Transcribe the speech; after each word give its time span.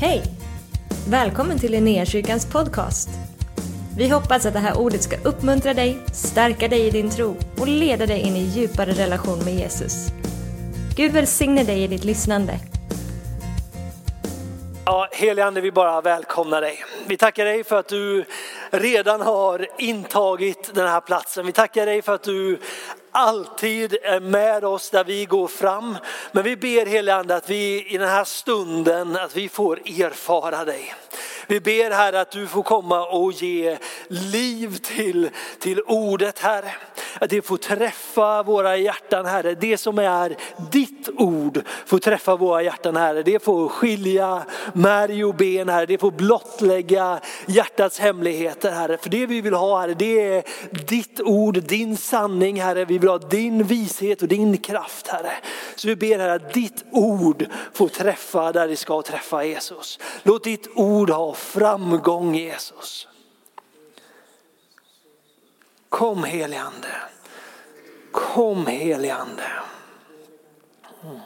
Hej! 0.00 0.22
Välkommen 1.08 1.58
till 1.58 1.72
Linnéakyrkans 1.72 2.46
podcast. 2.52 3.08
Vi 3.96 4.08
hoppas 4.08 4.46
att 4.46 4.52
det 4.52 4.58
här 4.58 4.78
ordet 4.78 5.02
ska 5.02 5.16
uppmuntra 5.24 5.74
dig, 5.74 5.98
stärka 6.12 6.68
dig 6.68 6.86
i 6.86 6.90
din 6.90 7.10
tro 7.10 7.36
och 7.60 7.68
leda 7.68 8.06
dig 8.06 8.20
in 8.20 8.36
i 8.36 8.42
djupare 8.42 8.92
relation 8.92 9.38
med 9.44 9.54
Jesus. 9.54 10.08
Gud 10.96 11.12
välsigne 11.12 11.64
dig 11.64 11.82
i 11.82 11.86
ditt 11.86 12.04
lyssnande. 12.04 12.58
Ja, 14.84 15.08
helige 15.12 15.44
Ande, 15.44 15.60
vi 15.60 15.72
bara 15.72 16.00
välkomnar 16.00 16.60
dig. 16.60 16.84
Vi 17.06 17.16
tackar 17.16 17.44
dig 17.44 17.64
för 17.64 17.78
att 17.78 17.88
du 17.88 18.24
redan 18.70 19.20
har 19.20 19.66
intagit 19.78 20.70
den 20.74 20.88
här 20.88 21.00
platsen. 21.00 21.46
Vi 21.46 21.52
tackar 21.52 21.86
dig 21.86 22.02
för 22.02 22.14
att 22.14 22.22
du 22.22 22.58
alltid 23.18 23.96
är 24.02 24.20
med 24.20 24.64
oss 24.64 24.90
där 24.90 25.04
vi 25.04 25.24
går 25.24 25.48
fram. 25.48 25.96
Men 26.32 26.44
vi 26.44 26.56
ber 26.56 26.86
helige 26.86 27.14
Ande 27.14 27.36
att 27.36 27.50
vi 27.50 27.86
i 27.94 27.98
den 27.98 28.08
här 28.08 28.24
stunden, 28.24 29.16
att 29.16 29.36
vi 29.36 29.48
får 29.48 29.76
erfara 29.76 30.64
dig. 30.64 30.94
Vi 31.50 31.60
ber 31.60 31.90
Herre 31.90 32.20
att 32.20 32.30
du 32.30 32.46
får 32.46 32.62
komma 32.62 33.06
och 33.06 33.32
ge 33.32 33.78
liv 34.08 34.76
till, 34.76 35.30
till 35.58 35.80
ordet 35.80 36.38
Herre. 36.38 36.72
Att 37.20 37.30
det 37.30 37.42
får 37.42 37.56
träffa 37.56 38.42
våra 38.42 38.76
hjärtan 38.76 39.26
Herre. 39.26 39.54
Det 39.54 39.78
som 39.78 39.98
är 39.98 40.36
ditt 40.72 41.08
ord 41.16 41.62
får 41.86 41.98
träffa 41.98 42.36
våra 42.36 42.62
hjärtan 42.62 42.96
Herre. 42.96 43.22
Det 43.22 43.42
får 43.42 43.68
skilja 43.68 44.42
märg 44.72 45.24
och 45.24 45.34
ben 45.34 45.68
Herre. 45.68 45.86
Det 45.86 45.98
får 45.98 46.10
blottlägga 46.10 47.20
hjärtats 47.46 47.98
hemligheter 47.98 48.70
Herre. 48.70 48.98
För 48.98 49.10
det 49.10 49.26
vi 49.26 49.40
vill 49.40 49.54
ha 49.54 49.80
Herre, 49.80 49.94
det 49.94 50.20
är 50.20 50.42
ditt 50.86 51.20
ord, 51.20 51.62
din 51.62 51.96
sanning 51.96 52.60
Herre. 52.60 52.84
Vi 52.84 52.98
vill 52.98 53.08
ha 53.08 53.18
din 53.18 53.62
vishet 53.62 54.22
och 54.22 54.28
din 54.28 54.58
kraft 54.58 55.08
Herre. 55.08 55.32
Så 55.76 55.88
vi 55.88 55.96
ber 55.96 56.18
Herre 56.18 56.34
att 56.34 56.54
ditt 56.54 56.84
ord 56.92 57.46
får 57.72 57.88
träffa 57.88 58.52
där 58.52 58.68
det 58.68 58.76
ska 58.76 59.02
träffa 59.02 59.44
Jesus. 59.44 59.98
Låt 60.22 60.44
ditt 60.44 60.68
ord 60.74 61.10
ha 61.10 61.34
framgång 61.38 62.34
Jesus. 62.34 63.08
Kom 65.88 66.24
heligande. 66.24 66.88
Kom 68.12 68.66
heligande. 68.66 69.42
Mm. 71.04 71.20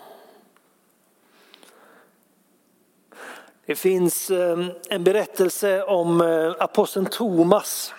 Det 3.67 3.75
finns 3.75 4.31
eh, 4.31 4.67
en 4.89 5.05
berättelse 5.05 5.83
om 5.83 6.21
eh, 6.21 6.55
aposteln 6.59 7.07
Thomas 7.07 7.95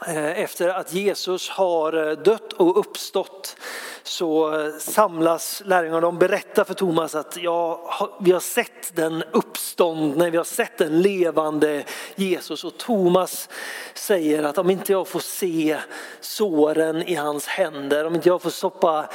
Eh, 0.00 0.40
efter 0.40 0.68
att 0.68 0.92
Jesus 0.92 1.48
har 1.48 2.08
eh, 2.08 2.12
dött 2.12 2.52
och 2.52 2.78
uppstått 2.78 3.56
så 4.02 4.60
eh, 4.60 4.72
samlas 4.78 5.62
lärjungarna. 5.64 6.00
De 6.00 6.18
berättar 6.18 6.64
för 6.64 6.74
Thomas 6.74 7.14
att 7.14 7.36
ja, 7.36 7.90
vi 8.20 8.32
har 8.32 8.40
sett 8.40 8.96
den 8.96 9.22
uppståndne, 9.32 10.30
vi 10.30 10.36
har 10.36 10.44
sett 10.44 10.78
den 10.78 11.02
levande 11.02 11.84
Jesus. 12.14 12.64
Och 12.64 12.78
Thomas 12.78 13.48
säger 13.94 14.42
att 14.42 14.58
om 14.58 14.70
inte 14.70 14.92
jag 14.92 15.08
får 15.08 15.20
se 15.20 15.78
såren 16.20 17.02
i 17.02 17.14
hans 17.14 17.46
händer, 17.46 18.06
om 18.06 18.14
inte 18.14 18.28
jag 18.28 18.42
får 18.42 18.50
stoppa 18.50 19.08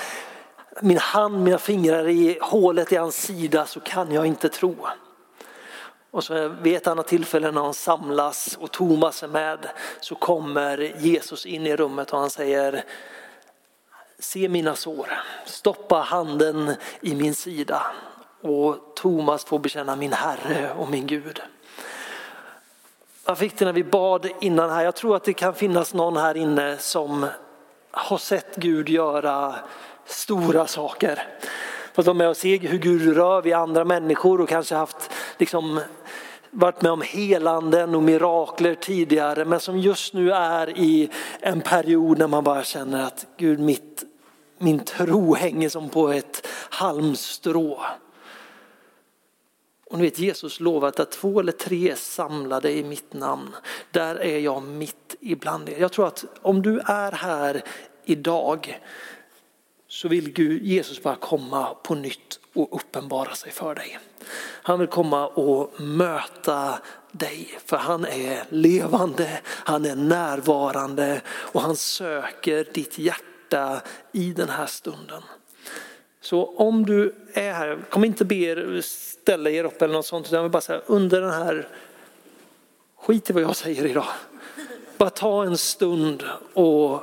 min 0.81 0.97
hand, 0.97 1.43
mina 1.43 1.57
fingrar 1.57 2.07
i 2.07 2.37
hålet 2.41 2.91
i 2.91 2.95
hans 2.95 3.15
sida 3.15 3.65
så 3.65 3.79
kan 3.79 4.11
jag 4.11 4.25
inte 4.25 4.49
tro. 4.49 4.75
Och 6.11 6.23
så 6.23 6.47
vid 6.47 6.75
ett 6.75 6.87
annat 6.87 7.07
tillfälle 7.07 7.51
när 7.51 7.61
de 7.61 7.73
samlas 7.73 8.57
och 8.61 8.71
Thomas 8.71 9.23
är 9.23 9.27
med 9.27 9.67
så 9.99 10.15
kommer 10.15 10.77
Jesus 10.77 11.45
in 11.45 11.67
i 11.67 11.75
rummet 11.75 12.11
och 12.11 12.19
han 12.19 12.29
säger 12.29 12.83
Se 14.19 14.49
mina 14.49 14.75
sår, 14.75 15.07
stoppa 15.45 15.95
handen 15.95 16.75
i 17.01 17.15
min 17.15 17.35
sida 17.35 17.81
och 18.41 18.95
Thomas 18.95 19.45
får 19.45 19.59
bekänna 19.59 19.95
min 19.95 20.13
Herre 20.13 20.73
och 20.77 20.89
min 20.89 21.07
Gud. 21.07 21.41
Jag 23.25 23.37
fick 23.37 23.57
det 23.57 23.65
när 23.65 23.73
vi 23.73 23.83
bad 23.83 24.29
innan 24.41 24.69
här, 24.69 24.83
jag 24.83 24.95
tror 24.95 25.15
att 25.15 25.23
det 25.23 25.33
kan 25.33 25.53
finnas 25.53 25.93
någon 25.93 26.17
här 26.17 26.37
inne 26.37 26.77
som 26.77 27.25
har 27.91 28.17
sett 28.17 28.55
Gud 28.55 28.89
göra 28.89 29.55
stora 30.05 30.67
saker. 30.67 31.27
Fått 31.99 32.05
vara 32.05 32.17
med 32.17 32.29
och 32.29 32.37
se 32.37 32.57
hur 32.57 32.77
Gud 32.77 33.15
rör 33.15 33.41
vid 33.41 33.53
andra 33.53 33.85
människor 33.85 34.41
och 34.41 34.49
kanske 34.49 34.75
haft 34.75 35.11
liksom 35.37 35.81
varit 36.51 36.81
med 36.81 36.91
om 36.91 37.01
helanden 37.01 37.95
och 37.95 38.03
mirakler 38.03 38.75
tidigare 38.75 39.45
men 39.45 39.59
som 39.59 39.79
just 39.79 40.13
nu 40.13 40.31
är 40.31 40.77
i 40.77 41.09
en 41.39 41.61
period 41.61 42.17
när 42.17 42.27
man 42.27 42.43
bara 42.43 42.63
känner 42.63 43.03
att 43.03 43.25
Gud 43.37 43.59
mitt, 43.59 44.03
min 44.57 44.79
tro 44.79 45.33
hänger 45.33 45.69
som 45.69 45.89
på 45.89 46.09
ett 46.09 46.47
halmstrå. 46.69 47.81
Och 49.89 49.97
ni 49.97 50.03
vet 50.03 50.19
Jesus 50.19 50.59
lovat 50.59 50.99
att 50.99 51.11
två 51.11 51.39
eller 51.39 51.51
tre 51.51 51.91
är 51.91 51.95
samlade 51.95 52.71
i 52.71 52.83
mitt 52.83 53.13
namn. 53.13 53.55
Där 53.91 54.15
är 54.15 54.39
jag 54.39 54.63
mitt 54.63 55.15
ibland 55.19 55.69
er. 55.69 55.79
Jag 55.79 55.91
tror 55.91 56.07
att 56.07 56.25
om 56.41 56.61
du 56.61 56.79
är 56.79 57.11
här 57.11 57.61
idag 58.05 58.79
så 59.89 60.07
vill 60.07 60.31
Gud, 60.31 60.63
Jesus 60.63 61.03
bara 61.03 61.15
komma 61.15 61.73
på 61.83 61.95
nytt 61.95 62.39
och 62.53 62.75
uppenbara 62.75 63.35
sig 63.35 63.51
för 63.51 63.75
dig. 63.75 63.99
Han 64.37 64.79
vill 64.79 64.87
komma 64.87 65.27
och 65.27 65.81
möta 65.81 66.79
dig 67.11 67.59
för 67.65 67.77
han 67.77 68.05
är 68.05 68.43
levande, 68.49 69.41
han 69.45 69.85
är 69.85 69.95
närvarande 69.95 71.21
och 71.27 71.61
han 71.61 71.75
söker 71.75 72.67
ditt 72.73 72.99
hjärta 72.99 73.81
i 74.11 74.33
den 74.33 74.49
här 74.49 74.65
stunden. 74.65 75.21
Så 76.21 76.45
om 76.45 76.85
du 76.85 77.15
är 77.33 77.53
här, 77.53 77.79
kom 77.89 78.03
inte 78.03 78.25
be 78.25 78.35
er 78.35 78.81
ställa 78.81 79.49
er 79.49 79.63
upp 79.63 79.81
eller 79.81 79.93
något 79.93 80.05
sånt 80.05 80.27
utan 80.27 80.37
jag 80.37 80.43
vill 80.43 80.51
bara 80.51 80.61
säga 80.61 80.81
under 80.85 81.21
den 81.21 81.33
här, 81.33 81.67
skit 82.97 83.29
i 83.29 83.33
vad 83.33 83.43
jag 83.43 83.55
säger 83.55 83.85
idag. 83.85 84.07
Bara 84.97 85.09
ta 85.09 85.43
en 85.43 85.57
stund 85.57 86.23
och 86.53 87.01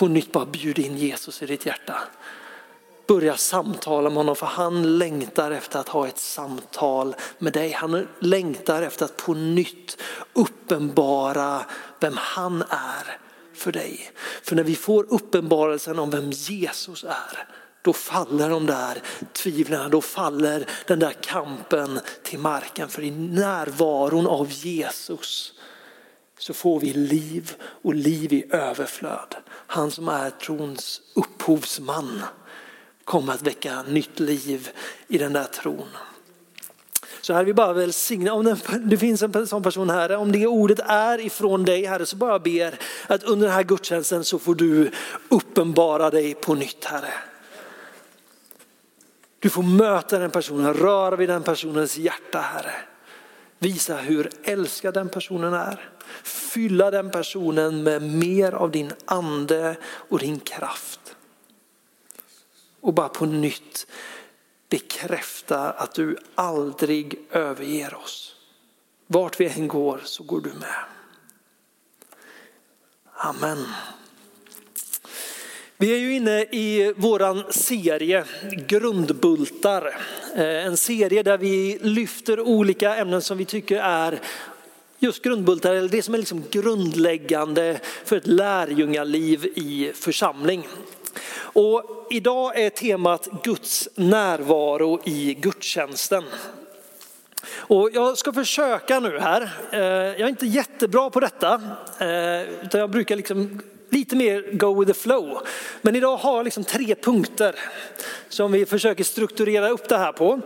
på 0.00 0.08
nytt 0.08 0.32
bara 0.32 0.46
bjud 0.46 0.78
in 0.78 0.96
Jesus 0.96 1.42
i 1.42 1.46
ditt 1.46 1.66
hjärta. 1.66 1.98
Börja 3.08 3.36
samtala 3.36 4.10
med 4.10 4.16
honom 4.16 4.36
för 4.36 4.46
han 4.46 4.98
längtar 4.98 5.50
efter 5.50 5.78
att 5.78 5.88
ha 5.88 6.08
ett 6.08 6.18
samtal 6.18 7.14
med 7.38 7.52
dig. 7.52 7.72
Han 7.72 8.08
längtar 8.18 8.82
efter 8.82 9.04
att 9.04 9.16
på 9.16 9.34
nytt 9.34 9.96
uppenbara 10.32 11.64
vem 12.00 12.14
han 12.16 12.62
är 12.68 13.18
för 13.54 13.72
dig. 13.72 14.12
För 14.42 14.56
när 14.56 14.62
vi 14.62 14.76
får 14.76 15.06
uppenbarelsen 15.08 15.98
om 15.98 16.10
vem 16.10 16.30
Jesus 16.30 17.04
är 17.04 17.48
då 17.82 17.92
faller 17.92 18.50
de 18.50 18.66
där 18.66 19.02
tvivlen, 19.32 19.90
då 19.90 20.00
faller 20.00 20.66
den 20.86 20.98
där 20.98 21.14
kampen 21.20 22.00
till 22.22 22.38
marken. 22.38 22.88
För 22.88 23.02
i 23.02 23.10
närvaron 23.10 24.26
av 24.26 24.48
Jesus 24.50 25.52
så 26.40 26.54
får 26.54 26.80
vi 26.80 26.92
liv 26.92 27.54
och 27.62 27.94
liv 27.94 28.32
i 28.32 28.44
överflöd. 28.50 29.36
Han 29.66 29.90
som 29.90 30.08
är 30.08 30.30
trons 30.30 31.02
upphovsman 31.14 32.22
kommer 33.04 33.32
att 33.32 33.42
väcka 33.42 33.82
nytt 33.82 34.20
liv 34.20 34.68
i 35.08 35.18
den 35.18 35.32
där 35.32 35.44
tron. 35.44 35.88
Så 37.20 37.34
här 37.34 37.44
vi 37.44 37.54
bara 37.54 37.72
välsigna, 37.72 38.32
om 38.32 38.56
det 38.80 38.98
finns 38.98 39.22
en 39.22 39.46
sån 39.46 39.62
person 39.62 39.90
här, 39.90 40.16
om 40.16 40.32
det 40.32 40.46
ordet 40.46 40.78
är 40.78 41.20
ifrån 41.20 41.64
dig 41.64 41.84
Herre 41.84 42.06
så 42.06 42.16
bara 42.16 42.38
ber 42.38 42.78
att 43.06 43.22
under 43.22 43.46
den 43.46 43.56
här 43.56 43.62
gudstjänsten 43.62 44.24
så 44.24 44.38
får 44.38 44.54
du 44.54 44.90
uppenbara 45.28 46.10
dig 46.10 46.34
på 46.34 46.54
nytt 46.54 46.84
Herre. 46.84 47.12
Du 49.38 49.50
får 49.50 49.62
möta 49.62 50.18
den 50.18 50.30
personen, 50.30 50.74
röra 50.74 51.16
vid 51.16 51.28
den 51.28 51.42
personens 51.42 51.96
hjärta 51.96 52.38
Herre. 52.38 52.74
Visa 53.62 53.96
hur 53.96 54.30
älskad 54.42 54.94
den 54.94 55.08
personen 55.08 55.54
är. 55.54 55.90
Fylla 56.22 56.90
den 56.90 57.10
personen 57.10 57.82
med 57.82 58.02
mer 58.02 58.52
av 58.52 58.70
din 58.70 58.92
ande 59.04 59.76
och 59.84 60.18
din 60.18 60.40
kraft. 60.40 61.16
Och 62.80 62.94
bara 62.94 63.08
på 63.08 63.26
nytt 63.26 63.86
bekräfta 64.68 65.70
att 65.70 65.94
du 65.94 66.16
aldrig 66.34 67.18
överger 67.30 67.94
oss. 67.94 68.36
Vart 69.06 69.40
vi 69.40 69.48
än 69.48 69.68
går 69.68 70.00
så 70.04 70.22
går 70.22 70.40
du 70.40 70.52
med. 70.52 70.84
Amen. 73.14 73.66
Vi 75.80 75.94
är 75.94 75.98
ju 75.98 76.14
inne 76.14 76.40
i 76.42 76.92
våran 76.96 77.44
serie 77.50 78.24
Grundbultar. 78.66 79.96
Eh, 80.36 80.66
en 80.66 80.76
serie 80.76 81.22
där 81.22 81.38
vi 81.38 81.78
lyfter 81.82 82.40
olika 82.40 82.96
ämnen 82.96 83.22
som 83.22 83.38
vi 83.38 83.44
tycker 83.44 83.80
är 83.80 84.20
just 84.98 85.22
grundbultar, 85.22 85.74
eller 85.74 85.88
det 85.88 86.02
som 86.02 86.14
är 86.14 86.18
liksom 86.18 86.44
grundläggande 86.50 87.80
för 88.04 88.16
ett 88.16 88.26
lärjungaliv 88.26 89.46
i 89.46 89.92
församling. 89.94 90.68
Och 91.36 92.06
idag 92.10 92.58
är 92.58 92.70
temat 92.70 93.28
Guds 93.42 93.88
närvaro 93.94 95.00
i 95.04 95.34
gudstjänsten. 95.34 96.24
Och 97.54 97.90
jag 97.92 98.18
ska 98.18 98.32
försöka 98.32 99.00
nu 99.00 99.18
här, 99.18 99.52
eh, 99.72 99.80
jag 99.80 100.20
är 100.20 100.28
inte 100.28 100.46
jättebra 100.46 101.10
på 101.10 101.20
detta, 101.20 101.54
eh, 101.98 102.64
utan 102.64 102.80
jag 102.80 102.90
brukar 102.90 103.16
liksom 103.16 103.60
lite 103.90 104.16
mer 104.16 104.52
go 104.52 104.80
with 104.80 104.92
the 104.92 104.98
flow. 105.00 105.46
Men 105.82 105.96
idag 105.96 106.16
har 106.16 106.36
jag 106.36 106.44
liksom 106.44 106.64
tre 106.64 106.94
punkter 106.94 107.54
som 108.28 108.52
vi 108.52 108.66
försöker 108.66 109.04
strukturera 109.04 109.68
upp 109.68 109.88
det 109.88 109.98
här 109.98 110.12
på. 110.12 110.40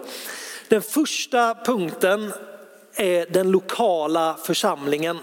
Den 0.69 0.83
första 0.83 1.55
punkten 1.55 2.33
är 2.95 3.27
den 3.31 3.51
lokala 3.51 4.37
församlingen. 4.45 5.19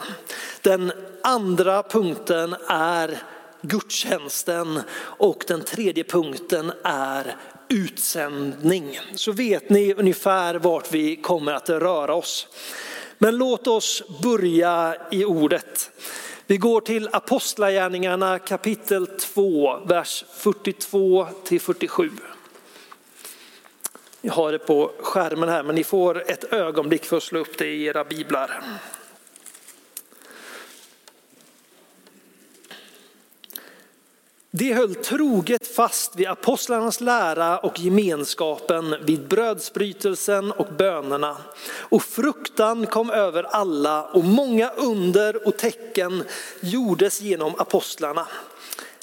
Den 0.62 0.92
andra 1.24 1.84
punkten 1.84 2.56
är 2.68 3.18
gudstjänsten 3.62 4.82
och 4.98 5.44
den 5.48 5.62
tredje 5.62 6.04
punkten 6.04 6.72
är 6.84 7.36
utsändning. 7.70 9.00
Så 9.16 9.32
vet 9.32 9.70
ni 9.70 9.94
ungefär 9.94 10.56
vart 10.56 10.94
vi 10.94 11.16
kommer 11.16 11.54
att 11.54 11.70
röra 11.70 12.14
oss. 12.14 12.48
Men 13.18 13.38
låt 13.38 13.68
oss 13.68 14.04
börja 14.24 14.96
i 15.12 15.26
ordet. 15.26 15.92
Vi 16.52 16.58
går 16.58 16.82
till 16.82 17.10
Apostlagärningarna 17.12 18.40
kapitel 18.40 19.08
2, 19.08 19.78
vers 19.86 20.26
42 20.32 21.28
till 21.44 21.62
47. 21.62 22.10
Jag 24.22 24.34
har 24.34 24.52
det 24.52 24.60
på 24.60 24.92
skärmen 25.00 25.50
här 25.50 25.64
men 25.64 25.76
ni 25.76 25.84
får 25.84 26.32
ett 26.32 26.54
ögonblick 26.54 27.06
för 27.06 27.18
att 27.18 27.24
slå 27.24 27.40
upp 27.40 27.58
det 27.58 27.66
i 27.66 27.86
era 27.86 28.04
biblar. 28.04 28.62
De 34.54 34.74
höll 34.74 34.96
troget 34.96 35.68
fast 35.68 36.16
vid 36.16 36.28
apostlarnas 36.28 37.02
lära 37.02 37.60
och 37.60 37.80
gemenskapen, 37.80 38.96
vid 39.06 39.28
brödsbrytelsen 39.28 40.52
och 40.52 40.68
bönerna. 40.78 41.38
Och 41.66 42.04
fruktan 42.04 42.86
kom 42.86 43.10
över 43.10 43.44
alla 43.44 44.04
och 44.04 44.24
många 44.24 44.70
under 44.70 45.48
och 45.48 45.58
tecken 45.58 46.24
gjordes 46.60 47.22
genom 47.22 47.56
apostlarna. 47.58 48.28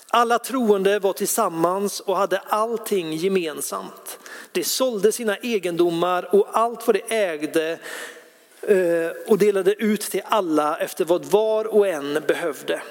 Alla 0.08 0.38
troende 0.38 0.98
var 0.98 1.12
tillsammans 1.12 2.00
och 2.00 2.16
hade 2.16 2.38
allting 2.38 3.12
gemensamt. 3.12 4.18
De 4.52 4.64
sålde 4.64 5.12
sina 5.12 5.36
egendomar 5.36 6.34
och 6.34 6.48
allt 6.52 6.86
vad 6.86 6.96
de 6.96 7.02
ägde 7.08 7.78
eh, 8.62 9.10
och 9.26 9.38
delade 9.38 9.74
ut 9.74 10.00
till 10.00 10.22
alla 10.24 10.78
efter 10.78 11.04
vad 11.04 11.24
var 11.24 11.64
och 11.64 11.88
en 11.88 12.22
behövde. 12.26 12.82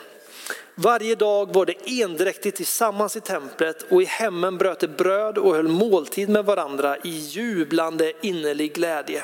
Varje 0.79 1.15
dag 1.15 1.53
var 1.53 1.65
det 1.65 2.01
endräktigt 2.01 2.57
tillsammans 2.57 3.15
i 3.15 3.21
templet 3.21 3.85
och 3.91 4.01
i 4.01 4.05
hemmen 4.05 4.57
bröt 4.57 4.79
de 4.79 4.87
bröd 4.87 5.37
och 5.37 5.55
höll 5.55 5.67
måltid 5.67 6.29
med 6.29 6.45
varandra 6.45 6.97
i 6.97 7.09
jublande 7.09 8.13
innerlig 8.21 8.73
glädje. 8.73 9.23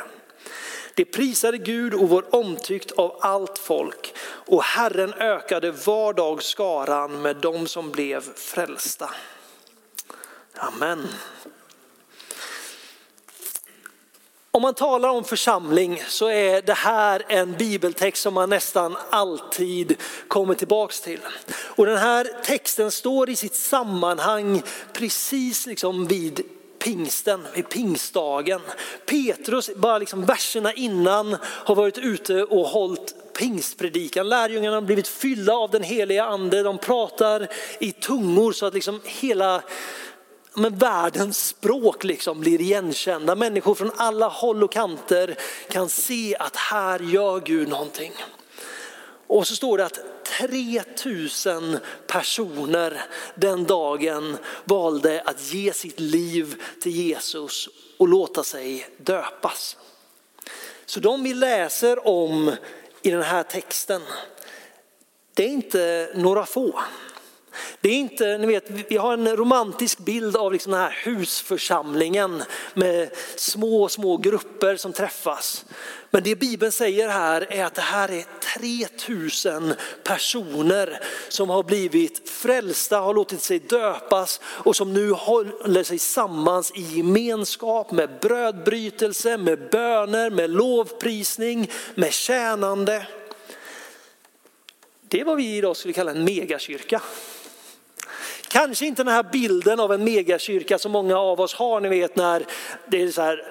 De 0.95 1.05
prisade 1.05 1.57
Gud 1.57 1.93
och 1.93 2.09
var 2.09 2.35
omtyckt 2.35 2.91
av 2.91 3.17
allt 3.21 3.57
folk 3.57 4.13
och 4.23 4.63
Herren 4.63 5.13
ökade 5.13 5.71
var 5.71 6.13
dag 6.13 6.43
skaran 6.43 7.21
med 7.21 7.35
dem 7.35 7.67
som 7.67 7.91
blev 7.91 8.21
frälsta. 8.35 9.09
Amen. 10.57 11.07
Om 14.55 14.61
man 14.61 14.73
talar 14.73 15.09
om 15.09 15.23
församling 15.23 16.03
så 16.07 16.29
är 16.29 16.61
det 16.61 16.73
här 16.73 17.23
en 17.27 17.53
bibeltext 17.57 18.21
som 18.23 18.33
man 18.33 18.49
nästan 18.49 18.97
alltid 19.09 19.95
kommer 20.27 20.53
tillbaks 20.53 21.01
till. 21.01 21.19
Och 21.75 21.85
den 21.85 21.97
här 21.97 22.27
texten 22.43 22.91
står 22.91 23.29
i 23.29 23.35
sitt 23.35 23.55
sammanhang 23.55 24.61
precis 24.93 25.65
liksom 25.65 26.07
vid 26.07 26.41
pingsten, 26.79 27.47
vid 27.55 27.69
pingstdagen. 27.69 28.61
Petrus, 29.05 29.69
bara 29.75 29.97
liksom 29.97 30.25
verserna 30.25 30.73
innan, 30.73 31.37
har 31.43 31.75
varit 31.75 31.97
ute 31.97 32.43
och 32.43 32.67
hållit 32.67 33.33
pingstpredikan. 33.33 34.29
Lärjungarna 34.29 34.75
har 34.75 34.81
blivit 34.81 35.07
fyllda 35.07 35.53
av 35.53 35.71
den 35.71 35.83
heliga 35.83 36.25
ande, 36.25 36.63
de 36.63 36.77
pratar 36.77 37.47
i 37.79 37.91
tungor 37.91 38.51
så 38.51 38.65
att 38.65 38.73
liksom 38.73 39.01
hela 39.05 39.63
men 40.55 40.77
världens 40.77 41.47
språk 41.47 42.03
liksom 42.03 42.39
blir 42.39 42.61
igenkända. 42.61 43.35
Människor 43.35 43.75
från 43.75 43.91
alla 43.97 44.27
håll 44.27 44.63
och 44.63 44.71
kanter 44.71 45.35
kan 45.69 45.89
se 45.89 46.35
att 46.39 46.55
här 46.55 46.99
gör 46.99 47.39
Gud 47.39 47.67
någonting. 47.67 48.13
Och 49.27 49.47
så 49.47 49.55
står 49.55 49.77
det 49.77 49.85
att 49.85 49.99
3000 50.39 51.77
personer 52.07 53.01
den 53.35 53.63
dagen 53.63 54.37
valde 54.63 55.21
att 55.25 55.53
ge 55.53 55.73
sitt 55.73 55.99
liv 55.99 56.61
till 56.81 56.91
Jesus 56.91 57.69
och 57.97 58.07
låta 58.07 58.43
sig 58.43 58.87
döpas. 58.97 59.77
Så 60.85 60.99
de 60.99 61.23
vi 61.23 61.33
läser 61.33 62.07
om 62.07 62.55
i 63.01 63.09
den 63.09 63.21
här 63.21 63.43
texten, 63.43 64.01
det 65.33 65.43
är 65.43 65.49
inte 65.49 66.11
några 66.15 66.45
få. 66.45 66.79
Det 67.81 67.89
är 67.89 67.93
inte, 67.93 68.37
ni 68.37 68.47
vet, 68.47 68.69
vi 68.69 68.97
har 68.97 69.13
en 69.13 69.37
romantisk 69.37 69.99
bild 69.99 70.37
av 70.37 70.53
liksom 70.53 70.71
den 70.71 70.81
här 70.81 70.99
husförsamlingen 71.03 72.43
med 72.73 73.09
små, 73.35 73.89
små 73.89 74.17
grupper 74.17 74.75
som 74.75 74.93
träffas. 74.93 75.65
Men 76.13 76.23
det 76.23 76.35
Bibeln 76.35 76.71
säger 76.71 77.09
här 77.09 77.47
är 77.49 77.65
att 77.65 77.75
det 77.75 77.81
här 77.81 78.11
är 78.11 78.25
3000 78.59 79.73
personer 80.03 80.99
som 81.29 81.49
har 81.49 81.63
blivit 81.63 82.29
frälsta, 82.29 82.99
har 82.99 83.13
låtit 83.13 83.41
sig 83.41 83.59
döpas 83.59 84.41
och 84.43 84.75
som 84.75 84.93
nu 84.93 85.11
håller 85.11 85.83
sig 85.83 85.99
sammans 85.99 86.71
i 86.75 86.81
gemenskap 86.81 87.91
med 87.91 88.09
brödbrytelse, 88.21 89.37
med 89.37 89.69
böner, 89.69 90.29
med 90.29 90.49
lovprisning, 90.49 91.71
med 91.95 92.13
tjänande. 92.13 93.07
Det 95.01 95.19
är 95.19 95.25
vad 95.25 95.37
vi 95.37 95.57
idag 95.57 95.77
skulle 95.77 95.93
kalla 95.93 96.11
en 96.11 96.23
megakyrka. 96.23 97.01
Kanske 98.53 98.85
inte 98.85 99.03
den 99.03 99.13
här 99.13 99.23
bilden 99.23 99.79
av 99.79 99.93
en 99.93 100.03
megakyrka 100.03 100.77
som 100.77 100.91
många 100.91 101.17
av 101.17 101.41
oss 101.41 101.53
har, 101.53 101.81
ni 101.81 101.89
vet 101.89 102.15
när 102.15 102.45
det 102.87 103.01
är 103.01 103.11
så 103.11 103.21
här 103.21 103.43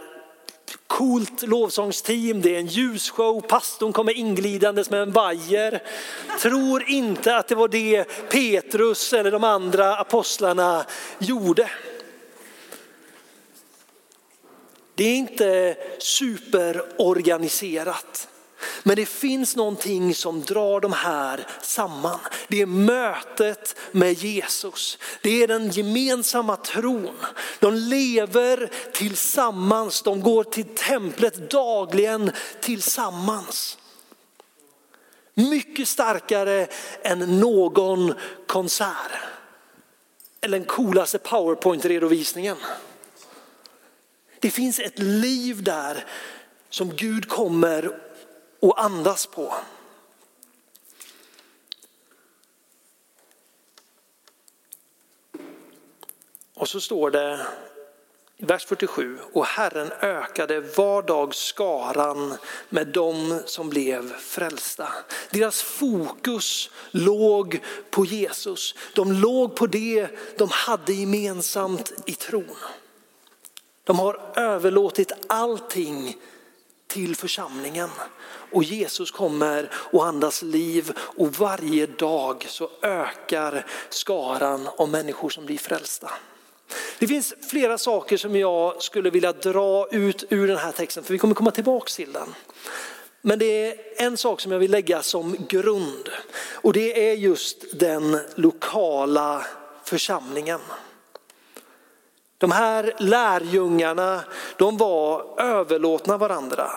coolt 0.86 1.42
lovsångsteam, 1.42 2.40
det 2.40 2.54
är 2.54 2.58
en 2.58 2.66
ljusshow, 2.66 3.40
pastorn 3.40 3.92
kommer 3.92 4.16
inglidandes 4.16 4.90
med 4.90 5.02
en 5.02 5.12
vajer. 5.12 5.82
Tror 6.40 6.88
inte 6.88 7.36
att 7.36 7.48
det 7.48 7.54
var 7.54 7.68
det 7.68 8.04
Petrus 8.30 9.12
eller 9.12 9.30
de 9.30 9.44
andra 9.44 9.96
apostlarna 9.96 10.84
gjorde. 11.18 11.70
Det 14.94 15.04
är 15.04 15.16
inte 15.16 15.76
superorganiserat. 15.98 18.28
Men 18.82 18.96
det 18.96 19.06
finns 19.06 19.56
någonting 19.56 20.14
som 20.14 20.42
drar 20.42 20.80
de 20.80 20.92
här 20.92 21.46
samman. 21.62 22.18
Det 22.48 22.60
är 22.60 22.66
mötet 22.66 23.76
med 23.92 24.12
Jesus. 24.12 24.98
Det 25.22 25.42
är 25.42 25.48
den 25.48 25.70
gemensamma 25.70 26.56
tron. 26.56 27.16
De 27.58 27.74
lever 27.74 28.70
tillsammans, 28.92 30.02
de 30.02 30.20
går 30.20 30.44
till 30.44 30.64
templet 30.64 31.50
dagligen 31.50 32.30
tillsammans. 32.60 33.78
Mycket 35.34 35.88
starkare 35.88 36.66
än 37.02 37.40
någon 37.40 38.14
konsert. 38.46 39.12
Eller 40.40 40.58
den 40.58 40.66
coolaste 40.66 41.18
powerpoint-redovisningen. 41.18 42.56
Det 44.40 44.50
finns 44.50 44.78
ett 44.78 44.98
liv 44.98 45.62
där 45.62 46.04
som 46.70 46.96
Gud 46.96 47.28
kommer 47.28 47.98
och 48.62 48.84
andas 48.84 49.26
på. 49.26 49.54
Och 56.54 56.68
så 56.68 56.80
står 56.80 57.10
det 57.10 57.46
i 58.36 58.44
vers 58.44 58.64
47, 58.64 59.18
och 59.32 59.46
Herren 59.46 59.92
ökade 60.00 60.60
var 60.60 61.02
dag 61.02 61.34
skaran 61.34 62.34
med 62.68 62.86
dem 62.86 63.40
som 63.46 63.68
blev 63.68 64.16
frälsta. 64.16 64.88
Deras 65.30 65.62
fokus 65.62 66.70
låg 66.90 67.60
på 67.90 68.04
Jesus. 68.04 68.74
De 68.94 69.12
låg 69.12 69.56
på 69.56 69.66
det 69.66 70.08
de 70.38 70.48
hade 70.50 70.92
gemensamt 70.92 71.92
i 72.06 72.12
tron. 72.12 72.56
De 73.84 73.98
har 73.98 74.20
överlåtit 74.36 75.12
allting 75.26 76.16
till 76.92 77.16
församlingen. 77.16 77.88
Och 78.52 78.64
Jesus 78.64 79.10
kommer 79.10 79.70
och 79.74 80.06
andas 80.06 80.42
liv 80.42 80.92
och 80.98 81.32
varje 81.32 81.86
dag 81.86 82.46
så 82.48 82.70
ökar 82.82 83.66
skaran 83.88 84.68
av 84.76 84.88
människor 84.88 85.30
som 85.30 85.46
blir 85.46 85.58
frälsta. 85.58 86.10
Det 86.98 87.06
finns 87.06 87.34
flera 87.50 87.78
saker 87.78 88.16
som 88.16 88.36
jag 88.36 88.82
skulle 88.82 89.10
vilja 89.10 89.32
dra 89.32 89.88
ut 89.90 90.24
ur 90.30 90.48
den 90.48 90.58
här 90.58 90.72
texten 90.72 91.04
för 91.04 91.12
vi 91.12 91.18
kommer 91.18 91.34
komma 91.34 91.50
tillbaka 91.50 91.90
till 91.96 92.12
den. 92.12 92.34
Men 93.22 93.38
det 93.38 93.66
är 93.66 93.76
en 93.96 94.16
sak 94.16 94.40
som 94.40 94.52
jag 94.52 94.58
vill 94.58 94.70
lägga 94.70 95.02
som 95.02 95.36
grund 95.48 96.08
och 96.52 96.72
det 96.72 97.10
är 97.10 97.14
just 97.14 97.64
den 97.72 98.18
lokala 98.34 99.46
församlingen. 99.84 100.60
De 102.42 102.50
här 102.50 102.94
lärjungarna, 102.98 104.24
de 104.56 104.76
var 104.76 105.40
överlåtna 105.40 106.16
varandra. 106.16 106.70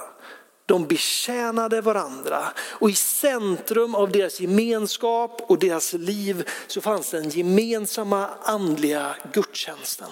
De 0.66 0.88
betjänade 0.88 1.82
varandra 1.82 2.44
och 2.58 2.90
i 2.90 2.94
centrum 2.96 3.96
av 3.96 4.12
deras 4.12 4.40
gemenskap 4.40 5.42
och 5.42 5.60
deras 5.60 5.94
liv 5.94 6.50
så 6.68 6.82
fanns 6.82 7.12
den 7.12 7.30
gemensamma 7.30 8.30
andliga 8.44 9.16
gudstjänsten. 9.34 10.10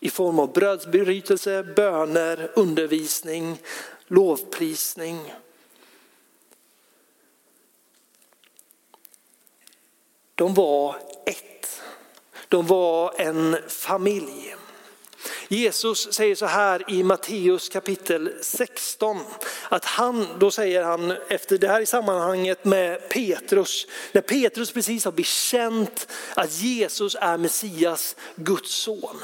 i 0.00 0.10
form 0.10 0.38
av 0.38 0.52
brödsbrytelse, 0.52 1.62
böner, 1.62 2.52
undervisning, 2.54 3.58
lovprisning. 4.06 5.34
De 10.34 10.54
var 10.54 10.96
ett. 11.26 11.52
De 12.52 12.66
var 12.66 13.14
en 13.20 13.56
familj. 13.68 14.54
Jesus 15.48 16.12
säger 16.12 16.34
så 16.34 16.46
här 16.46 16.90
i 16.90 17.02
Matteus 17.02 17.68
kapitel 17.68 18.32
16, 18.40 19.20
att 19.68 19.84
han, 19.84 20.26
då 20.38 20.50
säger 20.50 20.82
han 20.82 21.10
efter 21.28 21.58
det 21.58 21.68
här 21.68 21.80
i 21.80 21.86
sammanhanget 21.86 22.64
med 22.64 23.08
Petrus, 23.08 23.86
när 24.12 24.20
Petrus 24.20 24.72
precis 24.72 25.04
har 25.04 25.12
bekänt 25.12 26.08
att 26.34 26.52
Jesus 26.52 27.16
är 27.20 27.38
Messias, 27.38 28.16
Guds 28.36 28.74
son 28.74 29.16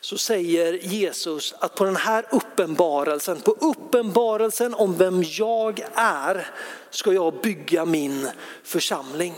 så 0.00 0.18
säger 0.18 0.72
Jesus 0.72 1.54
att 1.58 1.74
på 1.74 1.84
den 1.84 1.96
här 1.96 2.26
uppenbarelsen, 2.30 3.40
på 3.40 3.56
uppenbarelsen 3.60 4.74
om 4.74 4.96
vem 4.96 5.24
jag 5.26 5.86
är, 5.94 6.46
ska 6.90 7.12
jag 7.12 7.40
bygga 7.40 7.84
min 7.84 8.28
församling. 8.62 9.34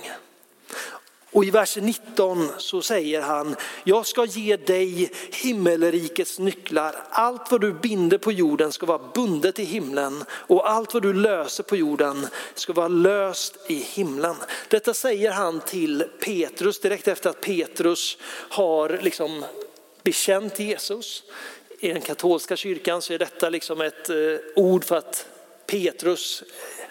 Och 1.37 1.45
i 1.45 1.51
vers 1.51 1.77
19 1.77 2.49
så 2.59 2.83
säger 2.83 3.21
han, 3.21 3.57
jag 3.85 4.07
ska 4.07 4.25
ge 4.25 4.57
dig 4.57 5.11
himmelrikets 5.33 6.39
nycklar. 6.39 6.95
Allt 7.11 7.51
vad 7.51 7.61
du 7.61 7.73
binder 7.73 8.19
på 8.19 8.33
jorden 8.33 8.73
ska 8.73 8.87
vara 8.87 9.11
bundet 9.15 9.59
i 9.59 9.65
himlen 9.65 10.25
och 10.31 10.71
allt 10.71 10.95
vad 10.95 11.03
du 11.03 11.13
löser 11.13 11.63
på 11.63 11.77
jorden 11.77 12.27
ska 12.55 12.73
vara 12.73 12.89
löst 12.89 13.57
i 13.69 13.75
himlen. 13.75 14.37
Detta 14.69 14.95
säger 14.95 15.31
han 15.31 15.61
till 15.61 16.05
Petrus 16.21 16.81
direkt 16.81 17.09
efter 17.09 17.31
att 17.31 17.41
Petrus 17.41 18.19
har 18.49 19.01
liksom 19.03 19.45
bekänt 20.03 20.59
Jesus. 20.59 21.23
I 21.81 21.89
den 21.89 22.03
katolska 22.03 22.57
kyrkan 22.57 23.03
så 23.03 23.13
är 23.13 23.19
detta 23.19 23.51
liksom 23.51 23.81
ett 23.81 24.11
eh, 24.11 24.17
ord 24.55 24.85
för 24.85 24.97
att 24.97 25.27
Petrus 25.67 26.43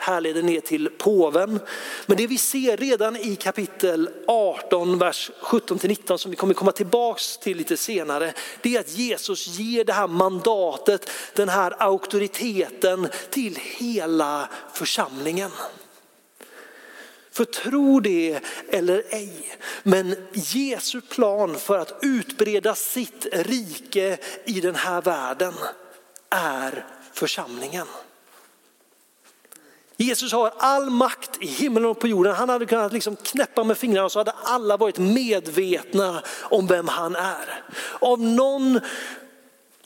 härleder 0.06 0.44
ner 0.44 0.60
till 0.60 0.90
påven. 0.90 1.60
Men 2.06 2.18
det 2.18 2.28
vi 2.28 2.38
ser 2.38 2.78
redan 2.78 3.16
i 3.16 3.36
kapitel 3.36 4.10
18, 4.28 4.98
vers 4.98 5.32
17-19 5.42 6.18
som 6.18 6.32
vi 6.32 6.38
kommer 6.38 6.54
komma 6.54 6.72
tillbaks 6.72 7.38
till 7.38 7.58
lite 7.58 7.78
senare, 7.78 8.34
det 8.62 8.76
är 8.76 8.80
att 8.80 8.98
Jesus 8.98 9.48
ger 9.48 9.84
det 9.84 9.94
här 9.94 10.08
mandatet, 10.08 11.10
den 11.34 11.50
här 11.50 11.76
auktoriteten 11.84 13.08
till 13.30 13.60
hela 13.62 14.50
församlingen. 14.74 15.52
För 17.32 17.46
tro 17.46 18.00
det 18.00 18.40
eller 18.70 19.04
ej, 19.10 19.58
men 19.84 20.16
Jesu 20.34 21.02
plan 21.02 21.56
för 21.56 21.80
att 21.80 22.00
utbreda 22.02 22.76
sitt 22.76 23.28
rike 23.32 24.18
i 24.46 24.62
den 24.62 24.76
här 24.76 25.02
världen 25.02 25.54
är 26.30 26.86
församlingen. 27.14 27.88
Jesus 29.98 30.34
har 30.34 30.54
all 30.58 30.90
makt 30.90 31.38
i 31.40 31.48
himlen 31.48 31.86
och 31.86 32.00
på 32.00 32.08
jorden. 32.08 32.36
Han 32.36 32.50
hade 32.50 32.66
kunnat 32.66 32.94
liksom 32.94 33.16
knäppa 33.16 33.64
med 33.64 33.78
fingrarna 33.78 34.10
så 34.10 34.20
hade 34.20 34.34
alla 34.44 34.78
varit 34.78 34.98
medvetna 34.98 36.22
om 36.42 36.68
vem 36.68 36.88
han 36.88 37.16
är. 37.16 37.64
Av 38.00 38.22
någon 38.22 38.80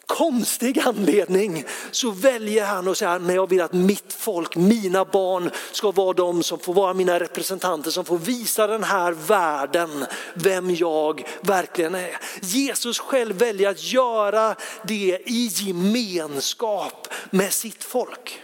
konstig 0.09 0.79
anledning 0.79 1.65
så 1.91 2.11
väljer 2.11 2.65
han 2.65 2.87
att 2.87 2.97
säga, 2.97 3.19
men 3.19 3.35
jag 3.35 3.49
vill 3.49 3.61
att 3.61 3.73
mitt 3.73 4.13
folk, 4.13 4.55
mina 4.55 5.05
barn 5.05 5.51
ska 5.71 5.91
vara 5.91 6.13
de 6.13 6.43
som 6.43 6.59
får 6.59 6.73
vara 6.73 6.93
mina 6.93 7.19
representanter, 7.19 7.91
som 7.91 8.05
får 8.05 8.17
visa 8.17 8.67
den 8.67 8.83
här 8.83 9.11
världen 9.11 10.05
vem 10.33 10.75
jag 10.75 11.27
verkligen 11.41 11.95
är. 11.95 12.17
Jesus 12.41 12.99
själv 12.99 13.35
väljer 13.35 13.69
att 13.69 13.83
göra 13.83 14.55
det 14.83 15.19
i 15.25 15.49
gemenskap 15.53 17.07
med 17.29 17.53
sitt 17.53 17.83
folk. 17.83 18.41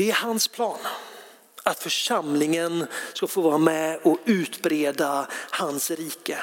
Det 0.00 0.10
är 0.10 0.14
hans 0.14 0.48
plan. 0.48 0.78
Att 1.62 1.82
församlingen 1.82 2.86
ska 3.12 3.26
få 3.26 3.40
vara 3.40 3.58
med 3.58 3.98
och 4.02 4.18
utbreda 4.24 5.26
hans 5.50 5.90
rike. 5.90 6.38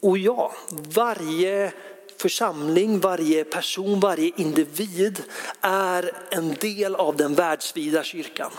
Och 0.00 0.18
ja, 0.18 0.54
varje 0.70 1.72
församling, 2.16 3.00
varje 3.00 3.44
person, 3.44 4.00
varje 4.00 4.32
individ 4.36 5.22
är 5.60 6.12
en 6.30 6.54
del 6.54 6.94
av 6.94 7.16
den 7.16 7.34
världsvida 7.34 8.04
kyrkan. 8.04 8.50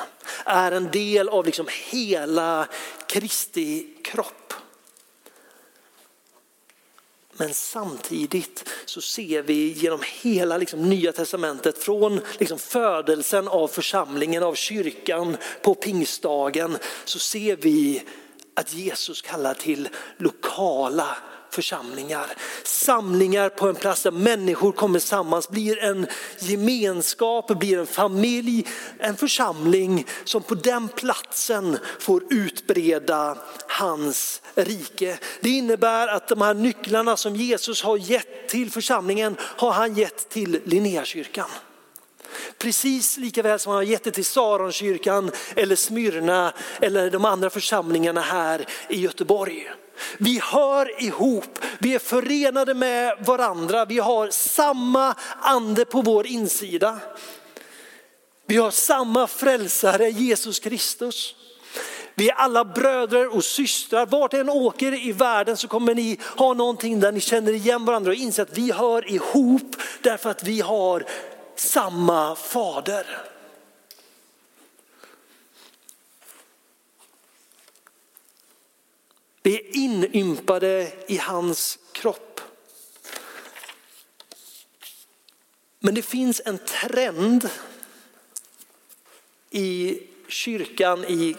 Är 0.46 0.72
en 0.72 0.92
del 0.92 1.30
av 1.30 1.46
liksom 1.46 1.68
hela 1.90 2.68
Kristi 3.08 3.88
kropp. 4.04 4.54
Men 7.41 7.53
samtidigt 7.53 8.69
så 8.86 9.01
ser 9.01 9.41
vi 9.41 9.71
genom 9.71 10.00
hela 10.21 10.57
liksom 10.57 10.89
nya 10.89 11.12
testamentet, 11.12 11.77
från 11.77 12.21
liksom 12.39 12.60
födelsen 12.60 13.48
av 13.48 13.67
församlingen, 13.67 14.43
av 14.43 14.55
kyrkan 14.55 15.38
på 15.62 15.75
pingstdagen, 15.75 16.77
så 17.05 17.19
ser 17.19 17.55
vi 17.55 18.03
att 18.53 18.74
Jesus 18.74 19.21
kallar 19.21 19.53
till 19.53 19.89
lokala 20.17 21.17
församlingar. 21.51 22.25
Samlingar 22.63 23.50
på 23.50 23.70
en 23.70 23.75
plats 23.75 24.03
där 24.03 24.12
människor 24.12 24.72
kommer 24.72 25.00
samman, 25.00 25.41
blir 25.50 25.84
en 25.84 26.08
gemenskap, 26.39 27.60
blir 27.60 27.79
en 27.79 27.88
familj, 27.88 28.67
en 29.00 29.17
församling 29.17 30.05
som 30.24 30.43
på 30.43 30.55
den 30.55 30.88
platsen 30.88 31.77
får 32.00 32.24
utbreda 32.29 33.38
hans 33.67 34.41
rike. 34.55 35.20
Det 35.41 35.50
innebär 35.50 36.08
att 36.08 36.27
de 36.27 36.41
här 36.41 36.53
nycklarna 36.53 37.17
som 37.17 37.36
Jesus 37.36 37.84
har 37.84 37.98
gett 37.98 38.50
till 38.50 38.72
församlingen 38.72 39.36
har 39.39 39.72
han 39.72 39.93
gett 39.93 40.29
till 40.29 40.62
Linnéakyrkan. 40.65 41.50
Precis 42.57 43.17
lika 43.17 43.41
väl 43.41 43.59
som 43.59 43.69
han 43.69 43.77
har 43.77 43.83
gett 43.83 44.03
det 44.03 44.11
till 44.11 44.25
Saronkyrkan 44.25 45.31
eller 45.55 45.75
Smyrna 45.75 46.53
eller 46.81 47.09
de 47.09 47.25
andra 47.25 47.50
församlingarna 47.50 48.21
här 48.21 48.65
i 48.89 49.01
Göteborg. 49.01 49.71
Vi 50.17 50.39
hör 50.43 51.03
ihop, 51.03 51.59
vi 51.79 51.95
är 51.95 52.00
förenade 52.00 52.73
med 52.73 53.25
varandra, 53.25 53.85
vi 53.85 54.00
har 54.00 54.29
samma 54.29 55.15
ande 55.41 55.85
på 55.85 56.01
vår 56.01 56.27
insida. 56.27 57.00
Vi 58.45 58.57
har 58.57 58.71
samma 58.71 59.27
frälsare 59.27 60.09
Jesus 60.09 60.59
Kristus. 60.59 61.35
Vi 62.15 62.29
är 62.29 62.33
alla 62.33 62.65
bröder 62.65 63.35
och 63.35 63.43
systrar. 63.43 64.05
Vart 64.05 64.33
än 64.33 64.50
åker 64.50 65.07
i 65.07 65.11
världen 65.11 65.57
så 65.57 65.67
kommer 65.67 65.95
ni 65.95 66.19
ha 66.38 66.53
någonting 66.53 67.00
där 67.00 67.11
ni 67.11 67.19
känner 67.19 67.53
igen 67.53 67.85
varandra 67.85 68.11
och 68.11 68.15
inser 68.15 68.43
att 68.43 68.57
vi 68.57 68.71
hör 68.71 69.11
ihop 69.11 69.75
därför 70.01 70.29
att 70.29 70.43
vi 70.43 70.61
har 70.61 71.05
samma 71.62 72.36
fader. 72.36 73.27
Vi 79.44 79.56
är 79.56 79.75
inympade 79.75 80.94
i 81.08 81.18
hans 81.18 81.80
kropp. 81.91 82.41
Men 85.80 85.96
det 85.96 86.01
finns 86.01 86.41
en 86.46 86.58
trend 86.58 87.50
i 89.50 90.00
kyrkan 90.27 91.06
i 91.06 91.36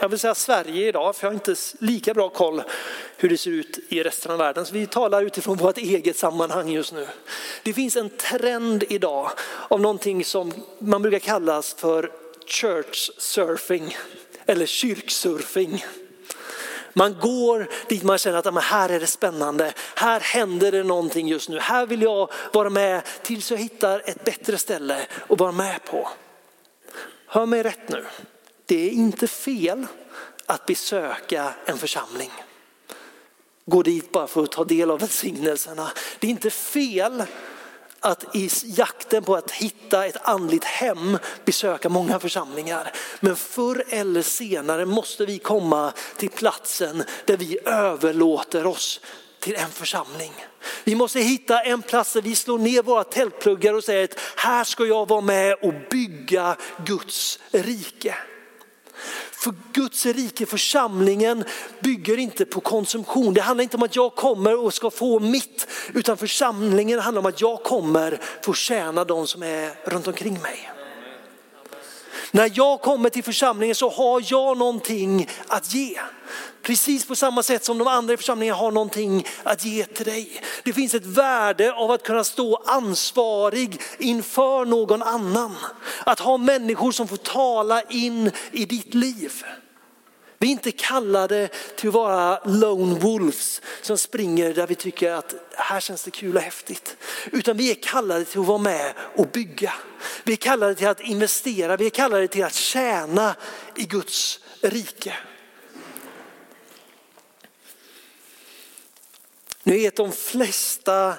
jag 0.00 0.08
vill 0.08 0.18
säga 0.18 0.34
Sverige 0.34 0.88
idag, 0.88 1.16
för 1.16 1.26
jag 1.26 1.30
har 1.30 1.34
inte 1.34 1.54
lika 1.78 2.14
bra 2.14 2.28
koll 2.28 2.62
hur 3.16 3.28
det 3.28 3.38
ser 3.38 3.50
ut 3.50 3.78
i 3.88 4.02
resten 4.02 4.32
av 4.32 4.38
världen. 4.38 4.66
Så 4.66 4.74
vi 4.74 4.86
talar 4.86 5.22
utifrån 5.22 5.56
vårt 5.56 5.78
eget 5.78 6.16
sammanhang 6.16 6.68
just 6.68 6.92
nu. 6.92 7.08
Det 7.62 7.72
finns 7.72 7.96
en 7.96 8.10
trend 8.10 8.84
idag 8.88 9.30
av 9.68 9.80
någonting 9.80 10.24
som 10.24 10.52
man 10.78 11.02
brukar 11.02 11.18
kallas 11.18 11.74
för 11.74 12.10
church 12.46 13.10
surfing 13.18 13.96
eller 14.46 14.66
kyrksurfing. 14.66 15.84
Man 16.94 17.16
går 17.20 17.68
dit 17.88 18.02
man 18.02 18.18
känner 18.18 18.38
att 18.38 18.64
här 18.64 18.88
är 18.88 19.00
det 19.00 19.06
spännande, 19.06 19.72
här 19.94 20.20
händer 20.20 20.72
det 20.72 20.82
någonting 20.82 21.28
just 21.28 21.48
nu, 21.48 21.58
här 21.58 21.86
vill 21.86 22.02
jag 22.02 22.30
vara 22.52 22.70
med 22.70 23.02
tills 23.22 23.50
jag 23.50 23.58
hittar 23.58 24.02
ett 24.04 24.24
bättre 24.24 24.58
ställe 24.58 25.06
att 25.28 25.40
vara 25.40 25.52
med 25.52 25.84
på. 25.84 26.08
Hör 27.26 27.46
mig 27.46 27.62
rätt 27.62 27.88
nu, 27.88 28.04
det 28.66 28.86
är 28.86 28.90
inte 28.90 29.28
fel 29.28 29.86
att 30.46 30.66
besöka 30.66 31.54
en 31.66 31.78
församling. 31.78 32.30
Gå 33.66 33.82
dit 33.82 34.12
bara 34.12 34.26
för 34.26 34.42
att 34.42 34.52
ta 34.52 34.64
del 34.64 34.90
av 34.90 35.00
välsignelserna. 35.00 35.92
Det 36.18 36.26
är 36.26 36.30
inte 36.30 36.50
fel 36.50 37.24
att 38.00 38.36
i 38.36 38.50
jakten 38.64 39.24
på 39.24 39.36
att 39.36 39.50
hitta 39.50 40.06
ett 40.06 40.16
andligt 40.22 40.64
hem 40.64 41.18
besöka 41.44 41.88
många 41.88 42.20
församlingar. 42.20 42.92
Men 43.20 43.36
förr 43.36 43.84
eller 43.88 44.22
senare 44.22 44.86
måste 44.86 45.26
vi 45.26 45.38
komma 45.38 45.92
till 46.16 46.30
platsen 46.30 47.04
där 47.24 47.36
vi 47.36 47.58
överlåter 47.64 48.66
oss 48.66 49.00
till 49.40 49.54
en 49.54 49.70
församling. 49.70 50.32
Vi 50.84 50.94
måste 50.94 51.20
hitta 51.20 51.60
en 51.60 51.82
plats 51.82 52.12
där 52.12 52.22
vi 52.22 52.34
slår 52.34 52.58
ner 52.58 52.82
våra 52.82 53.04
tältpluggar 53.04 53.74
och 53.74 53.84
säger 53.84 54.04
att 54.04 54.18
här 54.36 54.64
ska 54.64 54.86
jag 54.86 55.08
vara 55.08 55.20
med 55.20 55.54
och 55.62 55.74
bygga 55.90 56.56
Guds 56.86 57.38
rike. 57.50 58.14
För 59.32 59.54
Guds 59.72 60.06
rike, 60.06 60.46
församlingen 60.46 61.44
bygger 61.80 62.18
inte 62.18 62.44
på 62.44 62.60
konsumtion. 62.60 63.34
Det 63.34 63.40
handlar 63.40 63.62
inte 63.62 63.76
om 63.76 63.82
att 63.82 63.96
jag 63.96 64.14
kommer 64.14 64.64
och 64.64 64.74
ska 64.74 64.90
få 64.90 65.20
mitt, 65.20 65.66
utan 65.94 66.16
församlingen 66.16 66.98
handlar 66.98 67.20
om 67.20 67.26
att 67.26 67.40
jag 67.40 67.62
kommer 67.62 68.20
få 68.42 68.54
tjäna 68.54 69.04
de 69.04 69.26
som 69.26 69.42
är 69.42 69.90
runt 69.90 70.06
omkring 70.06 70.40
mig. 70.42 70.70
När 72.30 72.50
jag 72.54 72.80
kommer 72.80 73.08
till 73.10 73.24
församlingen 73.24 73.74
så 73.74 73.90
har 73.90 74.22
jag 74.26 74.58
någonting 74.58 75.28
att 75.46 75.74
ge. 75.74 75.98
Precis 76.62 77.06
på 77.06 77.16
samma 77.16 77.42
sätt 77.42 77.64
som 77.64 77.78
de 77.78 77.86
andra 77.86 78.14
i 78.14 78.16
församlingen 78.16 78.54
har 78.54 78.70
någonting 78.70 79.26
att 79.42 79.64
ge 79.64 79.84
till 79.84 80.06
dig. 80.06 80.42
Det 80.64 80.72
finns 80.72 80.94
ett 80.94 81.06
värde 81.06 81.72
av 81.72 81.90
att 81.90 82.02
kunna 82.02 82.24
stå 82.24 82.56
ansvarig 82.66 83.80
inför 83.98 84.64
någon 84.64 85.02
annan. 85.02 85.56
Att 86.06 86.20
ha 86.20 86.36
människor 86.36 86.92
som 86.92 87.08
får 87.08 87.16
tala 87.16 87.82
in 87.82 88.30
i 88.52 88.64
ditt 88.64 88.94
liv. 88.94 89.44
Vi 90.38 90.48
är 90.48 90.52
inte 90.52 90.72
kallade 90.72 91.48
till 91.76 91.88
att 91.88 91.94
vara 91.94 92.38
lone 92.44 92.98
wolves 92.98 93.62
som 93.82 93.98
springer 93.98 94.54
där 94.54 94.66
vi 94.66 94.74
tycker 94.74 95.12
att 95.12 95.34
här 95.56 95.80
känns 95.80 96.04
det 96.04 96.10
kul 96.10 96.36
och 96.36 96.42
häftigt. 96.42 96.96
Utan 97.32 97.56
vi 97.56 97.70
är 97.70 97.74
kallade 97.74 98.24
till 98.24 98.40
att 98.40 98.46
vara 98.46 98.58
med 98.58 98.92
och 99.16 99.26
bygga. 99.26 99.72
Vi 100.24 100.32
är 100.32 100.36
kallade 100.36 100.74
till 100.74 100.88
att 100.88 101.00
investera, 101.00 101.76
vi 101.76 101.86
är 101.86 101.90
kallade 101.90 102.28
till 102.28 102.44
att 102.44 102.54
tjäna 102.54 103.34
i 103.76 103.84
Guds 103.84 104.40
rike. 104.60 105.14
Ni 109.72 109.78
vet 109.78 109.96
de 109.96 110.12
flesta 110.12 111.14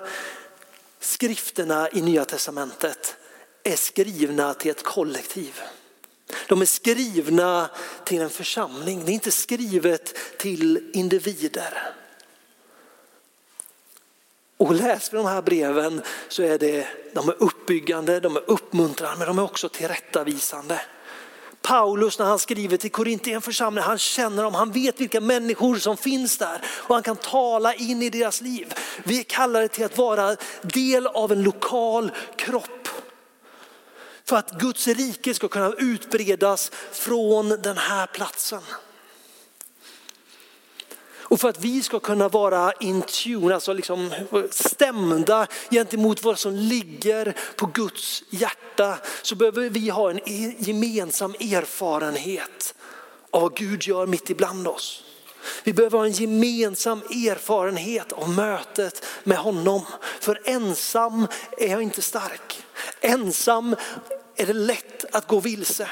skrifterna 0.99 1.89
i 1.91 2.01
Nya 2.01 2.25
Testamentet 2.25 3.15
är 3.63 3.75
skrivna 3.75 4.53
till 4.53 4.71
ett 4.71 4.83
kollektiv. 4.83 5.61
De 6.47 6.61
är 6.61 6.65
skrivna 6.65 7.69
till 8.05 8.21
en 8.21 8.29
församling, 8.29 9.05
det 9.05 9.11
är 9.11 9.13
inte 9.13 9.31
skrivet 9.31 10.15
till 10.37 10.91
individer. 10.93 11.93
Och 14.57 14.75
läser 14.75 15.11
vi 15.11 15.17
de 15.17 15.25
här 15.25 15.41
breven 15.41 16.01
så 16.27 16.43
är 16.43 16.57
det, 16.57 16.87
de 17.13 17.29
är 17.29 17.43
uppbyggande, 17.43 18.19
de 18.19 18.35
är 18.35 18.49
uppmuntrande 18.49 19.17
men 19.17 19.27
de 19.27 19.39
är 19.39 19.43
också 19.43 19.69
tillrättavisande. 19.69 20.81
Paulus 21.63 22.19
när 22.19 22.25
han 22.25 22.39
skriver 22.39 22.77
till 22.77 22.91
Korintien 22.91 23.41
församling, 23.41 23.83
han 23.83 23.97
känner 23.97 24.43
dem, 24.43 24.55
han 24.55 24.71
vet 24.71 24.99
vilka 24.99 25.21
människor 25.21 25.75
som 25.75 25.97
finns 25.97 26.37
där 26.37 26.61
och 26.65 26.95
han 26.95 27.03
kan 27.03 27.15
tala 27.15 27.73
in 27.73 28.01
i 28.01 28.09
deras 28.09 28.41
liv. 28.41 28.73
Vi 29.03 29.19
är 29.19 29.23
kallade 29.23 29.67
till 29.67 29.85
att 29.85 29.97
vara 29.97 30.35
del 30.61 31.07
av 31.07 31.31
en 31.31 31.43
lokal 31.43 32.11
kropp. 32.35 32.89
För 34.25 34.35
att 34.35 34.51
Guds 34.51 34.87
rike 34.87 35.33
ska 35.33 35.47
kunna 35.47 35.73
utbredas 35.77 36.71
från 36.91 37.49
den 37.49 37.77
här 37.77 38.07
platsen. 38.07 38.61
Och 41.33 41.39
för 41.39 41.49
att 41.49 41.59
vi 41.59 41.83
ska 41.83 41.99
kunna 41.99 42.29
vara 42.29 42.71
in 42.71 43.01
tune, 43.01 43.55
alltså 43.55 43.73
liksom 43.73 44.13
stämda 44.51 45.47
gentemot 45.71 46.23
vad 46.23 46.39
som 46.39 46.55
ligger 46.55 47.35
på 47.55 47.65
Guds 47.65 48.23
hjärta 48.29 48.97
så 49.21 49.35
behöver 49.35 49.69
vi 49.69 49.89
ha 49.89 50.09
en 50.09 50.17
e- 50.17 50.55
gemensam 50.59 51.33
erfarenhet 51.33 52.75
av 53.31 53.41
vad 53.41 53.55
Gud 53.55 53.83
gör 53.83 54.05
mitt 54.05 54.29
ibland 54.29 54.67
oss. 54.67 55.03
Vi 55.63 55.73
behöver 55.73 55.97
ha 55.97 56.05
en 56.05 56.11
gemensam 56.11 57.01
erfarenhet 57.01 58.11
av 58.11 58.29
mötet 58.29 59.05
med 59.23 59.37
honom. 59.37 59.81
För 60.19 60.41
ensam 60.45 61.27
är 61.57 61.67
jag 61.67 61.81
inte 61.81 62.01
stark. 62.01 62.63
Ensam 63.01 63.75
är 64.35 64.45
det 64.45 64.53
lätt 64.53 65.05
att 65.15 65.27
gå 65.27 65.39
vilse. 65.39 65.89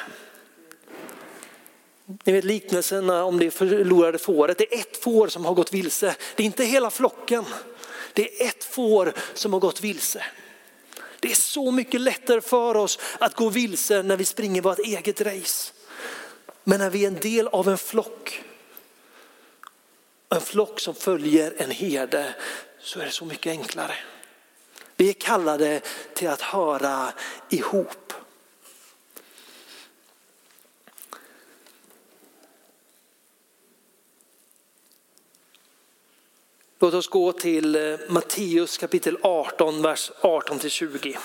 Ni 2.23 2.33
vet 2.33 2.43
liknelserna 2.43 3.23
om 3.23 3.39
det 3.39 3.51
förlorade 3.51 4.17
fåret. 4.17 4.57
Det 4.57 4.73
är 4.73 4.79
ett 4.79 4.97
får 4.97 5.27
som 5.27 5.45
har 5.45 5.53
gått 5.53 5.73
vilse. 5.73 6.15
Det 6.35 6.43
är 6.43 6.45
inte 6.45 6.63
hela 6.63 6.89
flocken. 6.89 7.45
Det 8.13 8.41
är 8.41 8.47
ett 8.47 8.63
får 8.63 9.13
som 9.33 9.53
har 9.53 9.59
gått 9.59 9.81
vilse. 9.81 10.25
Det 11.19 11.31
är 11.31 11.35
så 11.35 11.71
mycket 11.71 12.01
lättare 12.01 12.41
för 12.41 12.77
oss 12.77 12.99
att 13.19 13.35
gå 13.35 13.49
vilse 13.49 14.03
när 14.03 14.17
vi 14.17 14.25
springer 14.25 14.61
vårt 14.61 14.79
eget 14.79 15.21
race. 15.21 15.73
Men 16.63 16.79
när 16.79 16.89
vi 16.89 17.03
är 17.03 17.07
en 17.07 17.19
del 17.19 17.47
av 17.47 17.69
en 17.69 17.77
flock, 17.77 18.43
en 20.29 20.41
flock 20.41 20.79
som 20.79 20.95
följer 20.95 21.53
en 21.57 21.71
herde, 21.71 22.35
så 22.79 22.99
är 22.99 23.05
det 23.05 23.11
så 23.11 23.25
mycket 23.25 23.51
enklare. 23.51 23.95
Vi 24.95 25.09
är 25.09 25.13
kallade 25.13 25.81
till 26.13 26.27
att 26.27 26.41
höra 26.41 27.13
ihop. 27.49 28.13
Låt 36.81 36.93
oss 36.93 37.07
gå 37.07 37.31
till 37.31 37.75
eh, 37.75 37.99
Matteus 38.07 38.77
kapitel 38.77 39.17
18, 39.21 39.81
vers 39.81 40.11
18-20. 40.21 41.17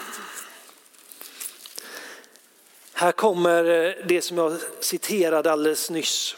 Här 2.92 3.12
kommer 3.12 3.64
eh, 3.64 3.94
det 4.06 4.22
som 4.22 4.38
jag 4.38 4.56
citerade 4.80 5.52
alldeles 5.52 5.90
nyss. 5.90 6.36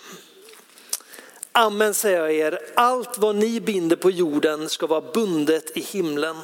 Amen 1.53 1.95
säger 1.95 2.19
jag 2.19 2.33
er, 2.33 2.61
allt 2.75 3.19
vad 3.19 3.37
ni 3.37 3.61
binder 3.61 3.97
på 3.97 4.11
jorden 4.11 4.69
ska 4.69 4.87
vara 4.87 5.13
bundet 5.15 5.77
i 5.77 5.81
himlen 5.81 6.37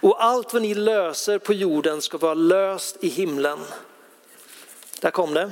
och 0.00 0.24
allt 0.24 0.52
vad 0.52 0.62
ni 0.62 0.74
löser 0.74 1.38
på 1.38 1.52
jorden 1.52 2.02
ska 2.02 2.18
vara 2.18 2.34
löst 2.34 2.96
i 3.00 3.08
himlen. 3.08 3.58
Där 5.00 5.10
kom 5.10 5.34
det. 5.34 5.50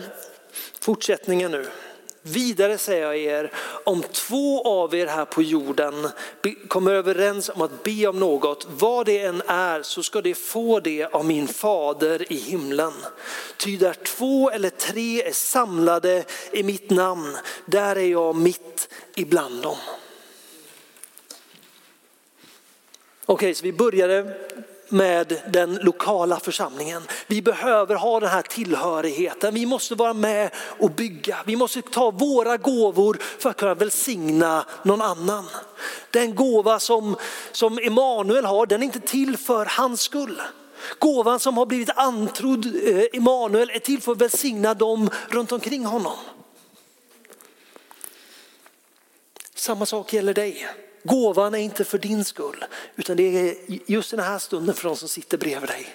Fortsättningen 0.81 1.51
nu. 1.51 1.67
Vidare 2.29 2.79
säger 2.79 3.03
jag 3.03 3.17
er, 3.17 3.53
om 3.85 4.03
två 4.03 4.63
av 4.63 4.95
er 4.95 5.07
här 5.07 5.25
på 5.25 5.43
jorden 5.43 6.09
kommer 6.69 6.93
överens 6.93 7.49
om 7.49 7.63
att 7.63 7.83
be 7.83 8.07
om 8.07 8.21
något, 8.21 8.67
vad 8.71 9.07
det 9.07 9.23
än 9.23 9.43
är, 9.47 9.83
så 9.83 10.03
ska 10.03 10.21
de 10.21 10.35
få 10.35 10.81
det 10.81 11.05
av 11.05 11.25
min 11.25 11.49
fader 11.49 12.33
i 12.33 12.37
himlen. 12.37 12.93
Ty 13.57 13.77
där 13.77 13.95
två 13.95 14.51
eller 14.51 14.71
tre 14.71 15.23
är 15.23 15.33
samlade 15.33 16.25
i 16.53 16.63
mitt 16.63 16.91
namn, 16.91 17.37
där 17.65 17.97
är 17.97 18.09
jag 18.09 18.37
mitt 18.37 18.89
ibland 19.15 19.63
dem. 19.63 19.77
Okej, 23.27 23.55
så 23.55 23.65
vi 23.65 23.73
började 23.73 24.37
med 24.89 25.43
den 25.53 25.75
lokala 25.75 26.41
församlingen. 26.41 27.03
Vi 27.27 27.43
behöver 27.43 27.95
ha 27.95 28.21
den 28.21 28.29
här 28.29 28.43
tillhörigheten. 28.43 29.55
Vi 29.55 29.67
måste 29.67 29.95
vara 29.95 30.15
med 30.15 30.51
och 30.79 30.91
bygga. 30.91 31.39
Vi 31.47 31.57
måste 31.57 31.83
ta 31.83 32.11
våra 32.11 32.57
gåvor 32.57 33.19
för 33.39 33.51
att 33.51 33.57
kunna 33.57 33.75
välsigna 33.75 34.65
någon 34.83 35.03
annan. 35.03 35.45
Den 36.11 36.35
gåva 36.35 36.79
som, 36.79 37.17
som 37.53 37.79
Emanuel 37.79 38.45
har, 38.45 38.67
den 38.67 38.83
är 38.83 38.85
inte 38.85 39.01
till 39.01 39.37
för 39.37 39.67
hans 39.71 40.01
skull. 40.01 40.43
Gåvan 40.99 41.41
som 41.41 41.57
har 41.57 41.67
blivit 41.67 41.91
antrodd 41.91 42.67
eh, 42.67 43.05
Emanuel 43.13 43.71
är 43.71 43.79
till 43.79 44.03
för 44.03 44.13
att 44.13 44.19
välsigna 44.19 44.75
dem 44.75 45.11
runt 45.29 45.53
omkring 45.53 45.85
honom. 45.85 46.17
Samma 49.55 49.87
sak 49.87 50.13
gäller 50.13 50.35
dig. 50.35 50.69
Gåvan 51.03 51.55
är 51.55 51.59
inte 51.59 51.85
för 51.85 51.99
din 51.99 52.25
skull, 52.25 52.65
utan 52.97 53.17
det 53.17 53.23
är 53.23 53.57
just 53.87 54.11
den 54.11 54.21
här 54.21 54.39
stunden 54.39 54.75
för 54.75 54.89
de 54.89 54.97
som 54.97 55.09
sitter 55.09 55.39
bredvid 55.39 55.71
dig. 55.71 55.89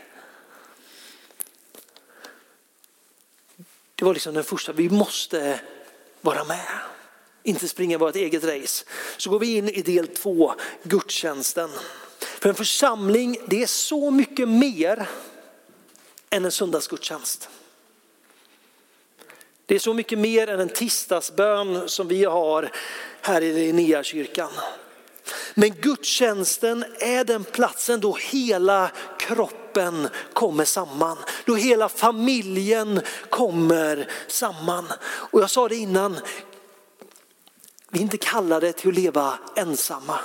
Det 3.95 4.05
var 4.05 4.13
liksom 4.13 4.33
den 4.33 4.43
första, 4.43 4.73
vi 4.73 4.89
måste 4.89 5.59
vara 6.21 6.43
med. 6.43 6.79
Inte 7.43 7.67
springa 7.67 7.97
vårt 7.97 8.15
eget 8.15 8.43
race. 8.43 8.85
Så 9.17 9.29
går 9.29 9.39
vi 9.39 9.55
in 9.55 9.69
i 9.69 9.81
del 9.81 10.07
två, 10.07 10.53
gudstjänsten. 10.83 11.69
För 12.19 12.49
en 12.49 12.55
församling, 12.55 13.37
det 13.47 13.63
är 13.63 13.67
så 13.67 14.11
mycket 14.11 14.49
mer 14.49 15.09
än 16.29 16.45
en 16.45 16.51
söndagsgudstjänst. 16.51 17.49
Det 19.65 19.75
är 19.75 19.79
så 19.79 19.93
mycket 19.93 20.19
mer 20.19 20.47
än 20.47 20.59
en 20.59 20.69
tisdagsbön 20.69 21.89
som 21.89 22.07
vi 22.07 22.25
har 22.25 22.71
här 23.21 23.41
i 23.41 23.53
Linnéakyrkan. 23.53 24.51
Men 25.53 25.73
gudstjänsten 25.81 26.85
är 26.99 27.23
den 27.23 27.43
platsen 27.43 27.99
då 27.99 28.17
hela 28.31 28.91
kroppen 29.19 30.09
kommer 30.33 30.65
samman. 30.65 31.17
Då 31.45 31.55
hela 31.55 31.89
familjen 31.89 33.01
kommer 33.29 34.11
samman. 34.27 34.85
Och 35.03 35.41
jag 35.41 35.49
sa 35.49 35.67
det 35.67 35.75
innan, 35.75 36.19
vi 37.89 37.99
är 37.99 38.03
inte 38.03 38.17
kallade 38.17 38.73
till 38.73 38.89
att 38.89 38.95
leva 38.95 39.39
ensamma. 39.55 40.19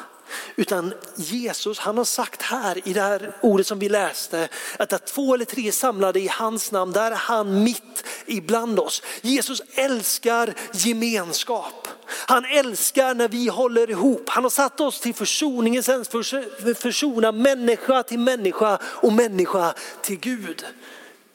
Utan 0.56 0.94
Jesus 1.16 1.78
han 1.78 1.98
har 1.98 2.04
sagt 2.04 2.42
här 2.42 2.88
i 2.88 2.92
det 2.92 3.00
här 3.00 3.32
ordet 3.40 3.66
som 3.66 3.78
vi 3.78 3.88
läste 3.88 4.48
att 4.78 4.88
där 4.88 4.98
två 4.98 5.34
eller 5.34 5.44
tre 5.44 5.72
samlade 5.72 6.20
i 6.20 6.28
hans 6.28 6.72
namn, 6.72 6.92
där 6.92 7.10
är 7.10 7.16
han 7.16 7.64
mitt 7.64 8.04
ibland 8.26 8.80
oss. 8.80 9.02
Jesus 9.20 9.62
älskar 9.74 10.54
gemenskap. 10.72 11.88
Han 12.10 12.44
älskar 12.44 13.14
när 13.14 13.28
vi 13.28 13.48
håller 13.48 13.90
ihop. 13.90 14.28
Han 14.28 14.42
har 14.42 14.50
satt 14.50 14.80
oss 14.80 15.00
till 15.00 15.14
försoningens 15.14 15.86
tjänst 15.86 16.10
för 16.10 16.74
försona 16.74 17.32
människa 17.32 18.02
till 18.02 18.18
människa 18.18 18.78
och 18.82 19.12
människa 19.12 19.74
till 20.02 20.18
Gud. 20.18 20.64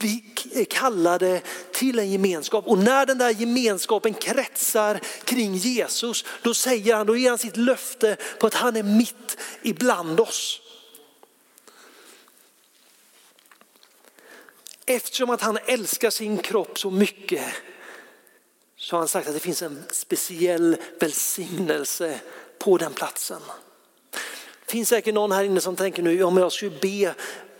Vi 0.03 0.23
är 0.53 0.65
kallade 0.65 1.41
till 1.71 1.99
en 1.99 2.11
gemenskap 2.11 2.67
och 2.67 2.77
när 2.77 3.05
den 3.05 3.17
där 3.17 3.29
gemenskapen 3.29 4.13
kretsar 4.13 4.99
kring 5.23 5.55
Jesus, 5.55 6.25
då 6.41 6.53
säger 6.53 6.95
han, 6.95 7.07
då 7.07 7.17
ger 7.17 7.29
han 7.29 7.37
sitt 7.37 7.57
löfte 7.57 8.17
på 8.39 8.47
att 8.47 8.53
han 8.53 8.75
är 8.75 8.83
mitt 8.83 9.37
ibland 9.61 10.19
oss. 10.19 10.61
Eftersom 14.85 15.29
att 15.29 15.41
han 15.41 15.57
älskar 15.65 16.09
sin 16.09 16.37
kropp 16.37 16.79
så 16.79 16.91
mycket 16.91 17.43
så 18.77 18.95
har 18.95 18.99
han 18.99 19.07
sagt 19.07 19.27
att 19.27 19.33
det 19.33 19.39
finns 19.39 19.61
en 19.61 19.83
speciell 19.91 20.77
välsignelse 20.99 22.19
på 22.59 22.77
den 22.77 22.93
platsen. 22.93 23.41
Det 24.65 24.71
finns 24.71 24.89
säkert 24.89 25.13
någon 25.13 25.31
här 25.31 25.43
inne 25.43 25.61
som 25.61 25.75
tänker 25.75 26.03
nu, 26.03 26.23
om 26.23 26.37
jag 26.37 26.51
skulle 26.51 26.79
be 26.81 27.13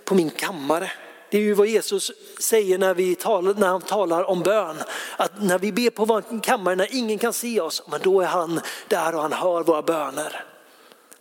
på 0.06 0.16
min 0.16 0.30
kammare. 0.30 0.92
Det 1.34 1.40
är 1.40 1.42
ju 1.42 1.54
vad 1.54 1.68
Jesus 1.68 2.12
säger 2.40 2.78
när, 2.78 2.94
vi 2.94 3.16
talar, 3.16 3.54
när 3.54 3.68
han 3.68 3.82
talar 3.82 4.24
om 4.24 4.44
bön. 4.44 4.78
Att 5.18 5.42
när 5.42 5.60
vi 5.60 5.72
ber 5.72 5.90
på 5.90 6.06
vår 6.06 6.42
kammare 6.44 6.76
när 6.76 6.96
ingen 6.96 7.20
kan 7.20 7.34
se 7.34 7.62
oss, 7.62 7.84
men 7.92 8.00
då 8.04 8.22
är 8.22 8.26
han 8.26 8.62
där 8.88 9.16
och 9.16 9.22
han 9.22 9.34
hör 9.34 9.64
våra 9.64 9.82
böner. 9.82 10.44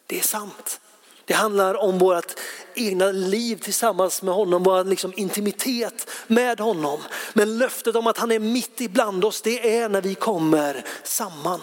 Det 0.06 0.18
är 0.18 0.22
sant. 0.22 0.80
Det 1.24 1.34
handlar 1.34 1.74
om 1.74 1.98
vårt 1.98 2.32
egna 2.74 3.12
liv 3.12 3.56
tillsammans 3.56 4.22
med 4.22 4.34
honom, 4.34 4.62
vår 4.62 4.84
liksom 4.84 5.12
intimitet 5.16 6.10
med 6.26 6.60
honom. 6.60 7.00
Men 7.32 7.58
löftet 7.58 7.96
om 7.96 8.06
att 8.06 8.18
han 8.18 8.32
är 8.32 8.38
mitt 8.38 8.80
ibland 8.80 9.24
oss, 9.24 9.42
det 9.42 9.78
är 9.78 9.88
när 9.88 10.00
vi 10.00 10.14
kommer 10.14 10.84
samman. 11.02 11.60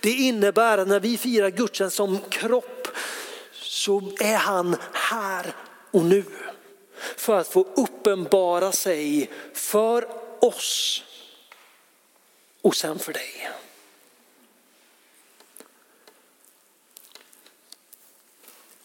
Det 0.00 0.10
innebär 0.10 0.78
att 0.78 0.88
när 0.88 1.00
vi 1.00 1.18
firar 1.18 1.50
gudstjänst 1.50 1.96
som 1.96 2.18
kropp 2.28 2.88
så 3.52 4.12
är 4.20 4.36
han 4.36 4.76
här 4.92 5.54
och 5.90 6.04
nu. 6.04 6.24
För 7.16 7.38
att 7.38 7.48
få 7.48 7.66
uppenbara 7.76 8.72
sig 8.72 9.30
för 9.52 10.08
oss 10.40 11.02
och 12.62 12.76
sen 12.76 12.98
för 12.98 13.12
dig. 13.12 13.50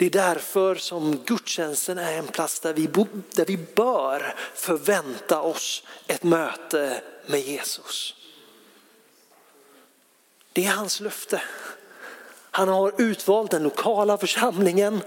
Det 0.02 0.06
är 0.06 0.10
därför 0.10 0.76
som 0.76 1.18
gudstjänsten 1.26 1.98
är 1.98 2.18
en 2.18 2.28
plats 2.28 2.60
där 2.60 2.74
vi, 2.74 2.88
där 3.32 3.46
vi 3.46 3.58
bör 3.58 4.36
förvänta 4.56 5.42
oss 5.42 5.84
ett 6.08 6.24
möte 6.24 7.02
med 7.26 7.42
Jesus. 7.42 8.16
Det 10.54 10.66
är 10.66 10.72
hans 10.72 11.00
löfte. 11.00 11.42
Han 12.52 12.68
har 12.68 12.94
utvalt 12.98 13.52
den 13.52 13.64
lokala 13.64 14.18
församlingen, 14.18 15.02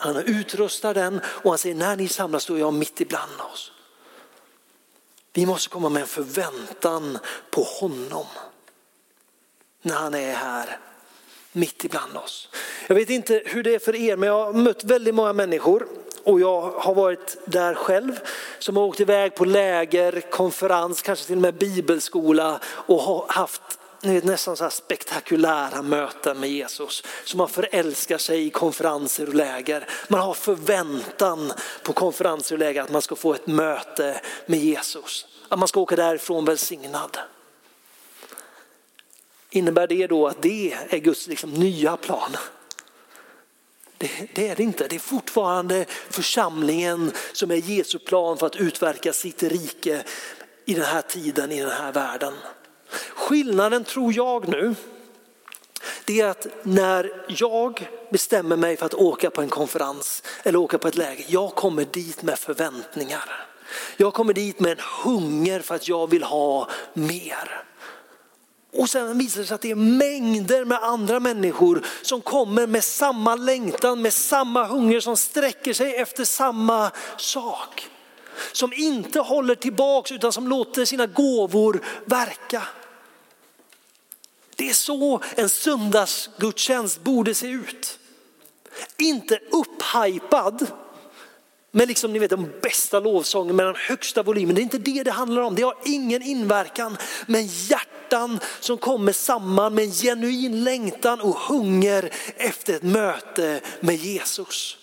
han 0.00 0.16
har 0.16 0.22
utrustat 0.22 0.94
den 0.94 1.20
och 1.24 1.50
han 1.50 1.58
säger 1.58 1.74
när 1.74 1.96
ni 1.96 2.08
samlas 2.08 2.46
då 2.46 2.54
är 2.54 2.58
jag 2.58 2.74
mitt 2.74 3.00
ibland 3.00 3.40
oss. 3.52 3.72
Vi 5.32 5.46
måste 5.46 5.68
komma 5.68 5.88
med 5.88 6.02
en 6.02 6.08
förväntan 6.08 7.18
på 7.50 7.62
honom 7.62 8.26
när 9.82 9.94
han 9.94 10.14
är 10.14 10.32
här 10.32 10.78
mitt 11.52 11.84
ibland 11.84 12.16
oss. 12.16 12.48
Jag 12.86 12.94
vet 12.94 13.10
inte 13.10 13.42
hur 13.46 13.62
det 13.62 13.74
är 13.74 13.78
för 13.78 13.94
er, 13.94 14.16
men 14.16 14.28
jag 14.28 14.44
har 14.46 14.52
mött 14.52 14.84
väldigt 14.84 15.14
många 15.14 15.32
människor 15.32 15.86
och 16.24 16.40
jag 16.40 16.60
har 16.60 16.94
varit 16.94 17.36
där 17.44 17.74
själv 17.74 18.20
som 18.58 18.76
har 18.76 18.84
åkt 18.84 19.00
iväg 19.00 19.34
på 19.34 19.44
läger, 19.44 20.20
konferens, 20.20 21.02
kanske 21.02 21.26
till 21.26 21.36
och 21.36 21.42
med 21.42 21.54
bibelskola 21.54 22.60
och 22.64 23.32
haft 23.32 23.62
nästan 24.02 24.56
så 24.56 24.64
här 24.64 24.70
spektakulära 24.70 25.82
möten 25.82 26.40
med 26.40 26.50
Jesus. 26.50 27.02
Så 27.24 27.36
man 27.36 27.48
förälskar 27.48 28.18
sig 28.18 28.46
i 28.46 28.50
konferenser 28.50 29.28
och 29.28 29.34
läger. 29.34 29.88
Man 30.08 30.20
har 30.20 30.34
förväntan 30.34 31.52
på 31.82 31.92
konferenser 31.92 32.54
och 32.54 32.58
läger 32.58 32.82
att 32.82 32.90
man 32.90 33.02
ska 33.02 33.16
få 33.16 33.34
ett 33.34 33.46
möte 33.46 34.20
med 34.46 34.58
Jesus. 34.58 35.26
Att 35.48 35.58
man 35.58 35.68
ska 35.68 35.80
åka 35.80 35.96
därifrån 35.96 36.44
välsignad. 36.44 37.18
Innebär 39.50 39.86
det 39.86 40.06
då 40.06 40.26
att 40.26 40.42
det 40.42 40.76
är 40.88 40.98
Guds 40.98 41.26
liksom 41.26 41.54
nya 41.54 41.96
plan? 41.96 42.36
Det, 43.98 44.28
det, 44.34 44.48
är 44.48 44.56
det 44.56 44.62
inte. 44.62 44.88
Det 44.88 44.96
är 44.96 45.00
fortfarande 45.00 45.84
församlingen 46.10 47.12
som 47.32 47.50
är 47.50 47.56
Jesu 47.56 47.98
plan 47.98 48.38
för 48.38 48.46
att 48.46 48.56
utverka 48.56 49.12
sitt 49.12 49.42
rike 49.42 50.04
i 50.64 50.74
den 50.74 50.84
här 50.84 51.02
tiden, 51.02 51.52
i 51.52 51.60
den 51.60 51.70
här 51.70 51.92
världen. 51.92 52.34
Skillnaden 53.14 53.84
tror 53.84 54.12
jag 54.12 54.48
nu, 54.48 54.74
det 56.04 56.20
är 56.20 56.26
att 56.26 56.46
när 56.62 57.24
jag 57.28 57.88
bestämmer 58.10 58.56
mig 58.56 58.76
för 58.76 58.86
att 58.86 58.94
åka 58.94 59.30
på 59.30 59.42
en 59.42 59.48
konferens 59.48 60.22
eller 60.42 60.58
åka 60.58 60.78
på 60.78 60.88
ett 60.88 60.96
läger, 60.96 61.24
jag 61.28 61.54
kommer 61.54 61.84
dit 61.84 62.22
med 62.22 62.38
förväntningar. 62.38 63.46
Jag 63.96 64.14
kommer 64.14 64.34
dit 64.34 64.60
med 64.60 64.72
en 64.72 64.84
hunger 65.04 65.60
för 65.60 65.74
att 65.74 65.88
jag 65.88 66.10
vill 66.10 66.22
ha 66.22 66.68
mer. 66.92 67.64
Och 68.72 68.90
sen 68.90 69.18
visar 69.18 69.40
det 69.40 69.46
sig 69.46 69.54
att 69.54 69.60
det 69.60 69.70
är 69.70 69.74
mängder 69.74 70.64
med 70.64 70.82
andra 70.82 71.20
människor 71.20 71.86
som 72.02 72.20
kommer 72.20 72.66
med 72.66 72.84
samma 72.84 73.34
längtan, 73.34 74.02
med 74.02 74.12
samma 74.12 74.64
hunger, 74.64 75.00
som 75.00 75.16
sträcker 75.16 75.72
sig 75.72 75.96
efter 75.96 76.24
samma 76.24 76.90
sak. 77.16 77.88
Som 78.52 78.72
inte 78.72 79.20
håller 79.20 79.54
tillbaks 79.54 80.12
utan 80.12 80.32
som 80.32 80.48
låter 80.48 80.84
sina 80.84 81.06
gåvor 81.06 81.80
verka. 82.04 82.62
Det 84.58 84.70
är 84.70 84.74
så 84.74 85.20
en 85.36 85.48
söndagsgudstjänst 85.48 87.04
borde 87.04 87.34
se 87.34 87.46
ut. 87.46 87.98
Inte 88.96 89.38
upphypad 89.50 90.66
med 91.70 91.88
liksom, 91.88 92.12
ni 92.12 92.18
vet, 92.18 92.30
de 92.30 92.50
bästa 92.62 93.00
lovsången 93.00 93.56
med 93.56 93.66
den 93.66 93.74
högsta 93.76 94.22
volymen. 94.22 94.54
Det 94.54 94.60
är 94.60 94.62
inte 94.62 94.78
det 94.78 95.02
det 95.02 95.10
handlar 95.10 95.42
om. 95.42 95.54
Det 95.54 95.62
har 95.62 95.76
ingen 95.84 96.22
inverkan. 96.22 96.96
Men 97.26 97.46
hjärtan 97.46 98.40
som 98.60 98.78
kommer 98.78 99.12
samman 99.12 99.74
med 99.74 99.84
en 99.84 99.90
genuin 99.90 100.64
längtan 100.64 101.20
och 101.20 101.36
hunger 101.36 102.10
efter 102.36 102.74
ett 102.74 102.82
möte 102.82 103.60
med 103.80 103.96
Jesus. 103.96 104.76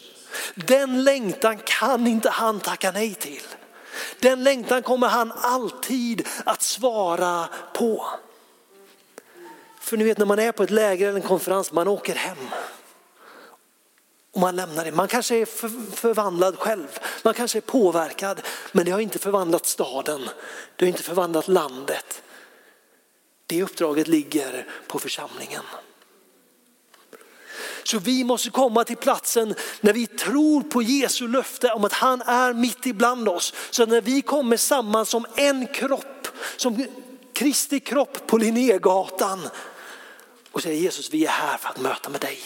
Den 0.56 1.04
längtan 1.04 1.58
kan 1.66 2.08
inte 2.08 2.30
han 2.30 2.60
tacka 2.60 2.92
nej 2.92 3.14
till. 3.14 3.44
Den 4.20 4.44
längtan 4.44 4.84
kommer 4.84 5.08
han 5.08 5.32
alltid 5.32 6.28
att 6.46 6.62
svara 6.62 7.48
på. 7.74 8.06
För 9.86 9.98
ni 9.98 10.04
vet 10.04 10.18
när 10.18 10.26
man 10.26 10.40
är 10.40 10.52
på 10.52 10.64
ett 10.64 10.70
läger 10.70 11.08
eller 11.08 11.20
en 11.20 11.28
konferens, 11.28 11.72
man 11.72 11.88
åker 11.88 12.16
hem. 12.16 12.38
Och 14.34 14.42
man 14.42 14.56
lämnar 14.56 14.86
det. 14.86 14.92
Man 14.92 15.08
kanske 15.08 15.36
är 15.36 15.46
förvandlad 15.96 16.60
själv, 16.60 17.00
man 17.24 17.34
kanske 17.34 17.60
är 17.60 17.62
påverkad, 17.62 18.42
men 18.72 18.86
det 18.86 18.92
har 18.92 19.00
inte 19.00 19.20
förvandlat 19.20 19.66
staden, 19.66 20.22
det 20.76 20.86
har 20.86 20.88
inte 20.88 21.04
förvandlat 21.04 21.48
landet. 21.48 22.22
Det 23.48 23.64
uppdraget 23.64 24.08
ligger 24.08 24.68
på 24.88 25.00
församlingen. 25.00 25.64
Så 27.84 28.00
vi 28.00 28.24
måste 28.24 28.50
komma 28.50 28.84
till 28.84 28.98
platsen 28.98 29.56
när 29.82 29.94
vi 29.94 30.08
tror 30.08 30.62
på 30.62 30.82
Jesu 30.82 31.28
löfte 31.28 31.72
om 31.72 31.86
att 31.86 31.94
han 31.94 32.22
är 32.22 32.54
mitt 32.54 32.86
ibland 32.86 33.30
oss. 33.30 33.54
Så 33.70 33.86
när 33.86 34.02
vi 34.02 34.22
kommer 34.22 34.58
samman 34.58 35.06
som 35.06 35.26
en 35.36 35.68
kropp, 35.68 36.28
som 36.58 36.86
Kristi 37.34 37.80
kropp 37.80 38.28
på 38.28 38.38
Linnégatan 38.38 39.50
och 40.56 40.62
säger 40.62 40.82
Jesus 40.82 41.14
vi 41.14 41.26
är 41.26 41.30
här 41.30 41.58
för 41.58 41.70
att 41.70 41.82
möta 41.82 42.10
med 42.10 42.22
dig. 42.22 42.40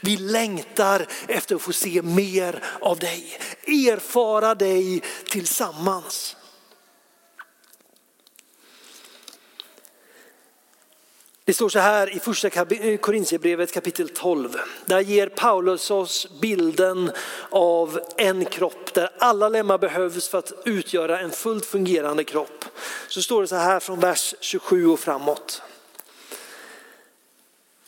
Vi 0.00 0.16
längtar 0.16 1.06
efter 1.28 1.54
att 1.54 1.62
få 1.62 1.72
se 1.72 2.02
mer 2.02 2.64
av 2.80 2.98
dig, 2.98 3.38
erfara 3.66 4.54
dig 4.54 5.02
tillsammans. 5.30 6.36
Det 11.44 11.54
står 11.54 11.68
så 11.68 11.78
här 11.78 12.16
i 12.16 12.20
första 12.20 12.48
eh, 12.48 12.98
Korintierbrevet 12.98 13.72
kapitel 13.72 14.08
12. 14.08 14.56
Där 14.86 15.00
ger 15.00 15.28
Paulus 15.28 15.90
oss 15.90 16.28
bilden 16.40 17.10
av 17.50 18.00
en 18.16 18.44
kropp 18.44 18.94
där 18.94 19.10
alla 19.18 19.48
lemmar 19.48 19.78
behövs 19.78 20.28
för 20.28 20.38
att 20.38 20.52
utgöra 20.64 21.20
en 21.20 21.30
fullt 21.30 21.66
fungerande 21.66 22.24
kropp. 22.24 22.64
Så 23.08 23.22
står 23.22 23.42
det 23.42 23.48
så 23.48 23.56
här 23.56 23.80
från 23.80 24.00
vers 24.00 24.34
27 24.40 24.86
och 24.86 25.00
framåt. 25.00 25.62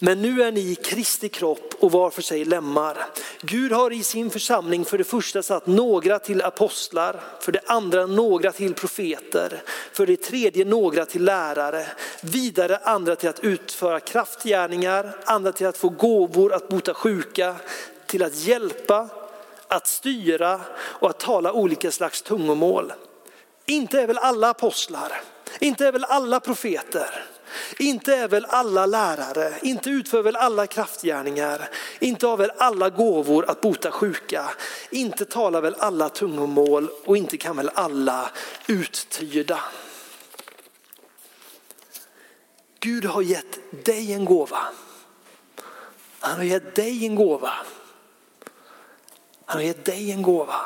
Men 0.02 0.22
nu 0.22 0.42
är 0.42 0.52
ni 0.52 0.74
Kristi 0.74 1.28
kropp 1.28 1.74
och 1.80 1.92
var 1.92 2.10
för 2.10 2.22
sig 2.22 2.44
lemmar. 2.44 3.06
Gud 3.40 3.72
har 3.72 3.92
i 3.92 4.02
sin 4.02 4.30
församling 4.30 4.84
för 4.84 4.98
det 4.98 5.04
första 5.04 5.42
satt 5.42 5.66
några 5.66 6.18
till 6.18 6.42
apostlar, 6.42 7.20
för 7.40 7.52
det 7.52 7.60
andra 7.66 8.06
några 8.06 8.52
till 8.52 8.74
profeter, 8.74 9.62
för 9.92 10.06
det 10.06 10.16
tredje 10.16 10.64
några 10.64 11.06
till 11.06 11.24
lärare, 11.24 11.86
vidare 12.22 12.76
andra 12.76 13.16
till 13.16 13.28
att 13.28 13.44
utföra 13.44 14.00
kraftgärningar, 14.00 15.16
andra 15.24 15.52
till 15.52 15.66
att 15.66 15.78
få 15.78 15.88
gåvor 15.88 16.52
att 16.52 16.68
bota 16.68 16.94
sjuka, 16.94 17.56
till 18.06 18.22
att 18.22 18.36
hjälpa, 18.36 19.08
att 19.68 19.86
styra 19.86 20.60
och 20.74 21.10
att 21.10 21.20
tala 21.20 21.52
olika 21.52 21.90
slags 21.90 22.22
tungomål. 22.22 22.92
Inte 23.66 24.00
är 24.00 24.06
väl 24.06 24.18
alla 24.18 24.50
apostlar, 24.50 25.20
inte 25.60 25.86
är 25.86 25.92
väl 25.92 26.04
alla 26.04 26.40
profeter, 26.40 27.24
inte 27.78 28.14
är 28.14 28.28
väl 28.28 28.46
alla 28.48 28.86
lärare, 28.86 29.54
inte 29.62 29.90
utför 29.90 30.22
väl 30.22 30.36
alla 30.36 30.66
kraftgärningar, 30.66 31.68
inte 31.98 32.26
har 32.26 32.36
väl 32.36 32.52
alla 32.58 32.90
gåvor 32.90 33.50
att 33.50 33.60
bota 33.60 33.90
sjuka, 33.90 34.50
inte 34.90 35.24
talar 35.24 35.60
väl 35.60 35.76
alla 35.78 36.08
tungomål 36.08 36.88
och 37.04 37.16
inte 37.16 37.36
kan 37.36 37.56
väl 37.56 37.70
alla 37.74 38.30
uttyda. 38.66 39.60
Gud 42.80 43.04
har 43.04 43.22
gett 43.22 43.84
dig 43.84 44.12
en 44.12 44.24
gåva. 44.24 44.60
Han 46.20 46.36
har 46.36 46.44
gett 46.44 46.74
dig 46.74 47.06
en 47.06 47.14
gåva. 47.14 47.52
Han 49.44 49.56
har 49.56 49.62
gett 49.62 49.84
dig 49.84 50.12
en 50.12 50.22
gåva. 50.22 50.60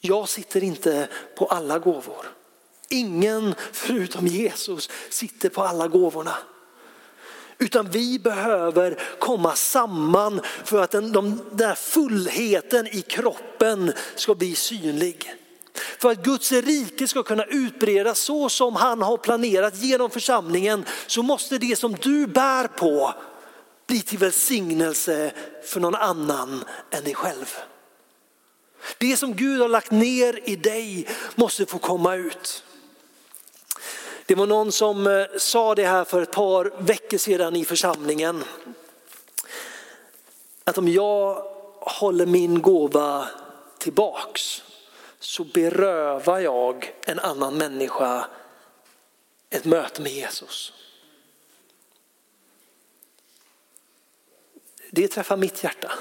Jag 0.00 0.28
sitter 0.28 0.64
inte 0.64 1.08
på 1.36 1.46
alla 1.46 1.78
gåvor. 1.78 2.26
Ingen 2.90 3.54
förutom 3.72 4.26
Jesus 4.26 4.90
sitter 5.10 5.48
på 5.48 5.62
alla 5.62 5.88
gåvorna. 5.88 6.36
Utan 7.58 7.90
vi 7.90 8.18
behöver 8.18 8.98
komma 9.18 9.54
samman 9.54 10.40
för 10.64 10.82
att 10.82 10.90
den, 10.90 11.12
den 11.12 11.40
där 11.52 11.74
fullheten 11.74 12.86
i 12.86 13.02
kroppen 13.02 13.92
ska 14.14 14.34
bli 14.34 14.54
synlig. 14.54 15.34
För 15.98 16.10
att 16.10 16.24
Guds 16.24 16.52
rike 16.52 17.08
ska 17.08 17.22
kunna 17.22 17.44
utbredas 17.44 18.18
så 18.18 18.48
som 18.48 18.76
han 18.76 19.02
har 19.02 19.16
planerat 19.16 19.82
genom 19.82 20.10
församlingen 20.10 20.84
så 21.06 21.22
måste 21.22 21.58
det 21.58 21.78
som 21.78 21.94
du 21.94 22.26
bär 22.26 22.66
på 22.66 23.14
bli 23.86 24.00
till 24.00 24.18
välsignelse 24.18 25.32
för 25.64 25.80
någon 25.80 25.94
annan 25.94 26.64
än 26.90 27.04
dig 27.04 27.14
själv. 27.14 27.56
Det 28.98 29.16
som 29.16 29.36
Gud 29.36 29.60
har 29.60 29.68
lagt 29.68 29.90
ner 29.90 30.40
i 30.44 30.56
dig 30.56 31.08
måste 31.34 31.66
få 31.66 31.78
komma 31.78 32.14
ut. 32.14 32.64
Det 34.30 34.36
var 34.36 34.46
någon 34.46 34.72
som 34.72 35.06
eh, 35.06 35.26
sa 35.38 35.74
det 35.74 35.86
här 35.86 36.04
för 36.04 36.22
ett 36.22 36.30
par 36.30 36.72
veckor 36.78 37.18
sedan 37.18 37.56
i 37.56 37.64
församlingen. 37.64 38.44
Att 40.64 40.78
om 40.78 40.88
jag 40.88 41.34
håller 41.80 42.26
min 42.26 42.62
gåva 42.62 43.28
tillbaks 43.78 44.62
så 45.18 45.44
berövar 45.44 46.38
jag 46.38 46.94
en 47.06 47.18
annan 47.18 47.54
människa 47.58 48.26
ett 49.50 49.64
möte 49.64 50.02
med 50.02 50.12
Jesus. 50.12 50.72
Det 54.90 55.08
träffar 55.08 55.36
mitt 55.36 55.64
hjärta. 55.64 55.92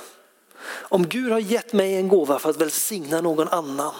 Om 0.65 1.07
Gud 1.07 1.31
har 1.31 1.39
gett 1.39 1.73
mig 1.73 1.95
en 1.95 2.07
gåva 2.07 2.39
för 2.39 2.49
att 2.49 2.61
välsigna 2.61 3.21
någon 3.21 3.47
annan 3.47 3.93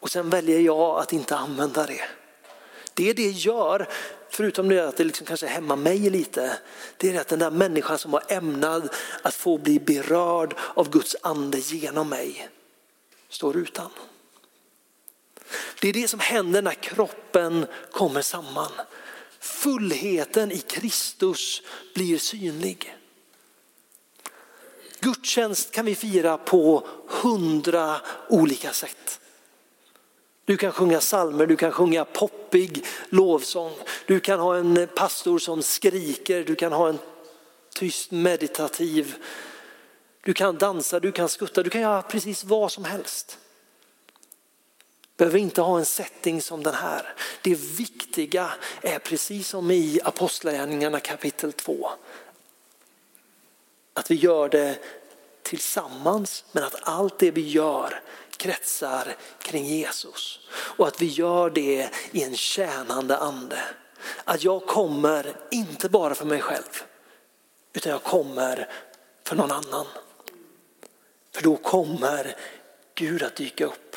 och 0.00 0.10
sen 0.10 0.30
väljer 0.30 0.60
jag 0.60 0.98
att 1.00 1.12
inte 1.12 1.36
använda 1.36 1.86
det. 1.86 2.19
Det 3.00 3.12
det 3.12 3.30
gör, 3.30 3.88
förutom 4.28 4.68
det 4.68 4.88
att 4.88 4.96
det 4.96 5.04
liksom 5.04 5.26
kanske 5.26 5.46
hämmar 5.46 5.76
mig 5.76 6.10
lite, 6.10 6.58
det 6.96 7.16
är 7.16 7.20
att 7.20 7.28
den 7.28 7.38
där 7.38 7.50
människan 7.50 7.98
som 7.98 8.10
var 8.10 8.22
ämnad 8.28 8.88
att 9.22 9.34
få 9.34 9.58
bli 9.58 9.80
berörd 9.80 10.54
av 10.74 10.90
Guds 10.90 11.16
ande 11.22 11.58
genom 11.58 12.08
mig 12.08 12.48
står 13.28 13.56
utan. 13.56 13.90
Det 15.80 15.88
är 15.88 15.92
det 15.92 16.08
som 16.08 16.20
händer 16.20 16.62
när 16.62 16.74
kroppen 16.74 17.66
kommer 17.90 18.22
samman. 18.22 18.72
Fullheten 19.38 20.52
i 20.52 20.58
Kristus 20.58 21.62
blir 21.94 22.18
synlig. 22.18 22.96
Gudstjänst 25.00 25.70
kan 25.70 25.86
vi 25.86 25.94
fira 25.94 26.38
på 26.38 26.86
hundra 27.06 28.00
olika 28.28 28.72
sätt. 28.72 29.19
Du 30.50 30.56
kan 30.56 30.72
sjunga 30.72 31.00
salmer, 31.00 31.46
du 31.46 31.56
kan 31.56 31.72
sjunga 31.72 32.04
poppig 32.04 32.84
lovsång, 33.08 33.72
du 34.06 34.20
kan 34.20 34.40
ha 34.40 34.56
en 34.56 34.88
pastor 34.94 35.38
som 35.38 35.62
skriker, 35.62 36.44
du 36.44 36.54
kan 36.54 36.72
ha 36.72 36.88
en 36.88 36.98
tyst 37.74 38.10
meditativ, 38.10 39.14
du 40.20 40.32
kan 40.32 40.58
dansa, 40.58 41.00
du 41.00 41.12
kan 41.12 41.28
skutta, 41.28 41.62
du 41.62 41.70
kan 41.70 41.80
göra 41.80 42.02
precis 42.02 42.44
vad 42.44 42.72
som 42.72 42.84
helst. 42.84 43.38
Behöver 45.16 45.38
inte 45.38 45.62
ha 45.62 45.78
en 45.78 45.84
setting 45.84 46.42
som 46.42 46.62
den 46.62 46.74
här. 46.74 47.14
Det 47.42 47.54
viktiga 47.54 48.50
är 48.82 48.98
precis 48.98 49.48
som 49.48 49.70
i 49.70 50.00
Apostlagärningarna 50.04 51.00
kapitel 51.00 51.52
2. 51.52 51.90
Att 53.94 54.10
vi 54.10 54.14
gör 54.14 54.48
det 54.48 54.78
tillsammans 55.42 56.44
men 56.52 56.64
att 56.64 56.76
allt 56.82 57.18
det 57.18 57.30
vi 57.30 57.48
gör 57.48 58.00
kretsar 58.40 59.16
kring 59.42 59.64
Jesus. 59.64 60.40
Och 60.50 60.88
att 60.88 61.02
vi 61.02 61.06
gör 61.06 61.50
det 61.50 61.90
i 62.12 62.22
en 62.22 62.36
tjänande 62.36 63.16
ande. 63.16 63.58
Att 64.24 64.44
jag 64.44 64.66
kommer 64.66 65.36
inte 65.50 65.88
bara 65.88 66.14
för 66.14 66.24
mig 66.26 66.40
själv 66.40 66.82
utan 67.72 67.92
jag 67.92 68.02
kommer 68.02 68.68
för 69.26 69.36
någon 69.36 69.52
annan. 69.52 69.86
För 71.34 71.42
då 71.42 71.56
kommer 71.56 72.36
Gud 72.94 73.22
att 73.22 73.36
dyka 73.36 73.66
upp. 73.66 73.96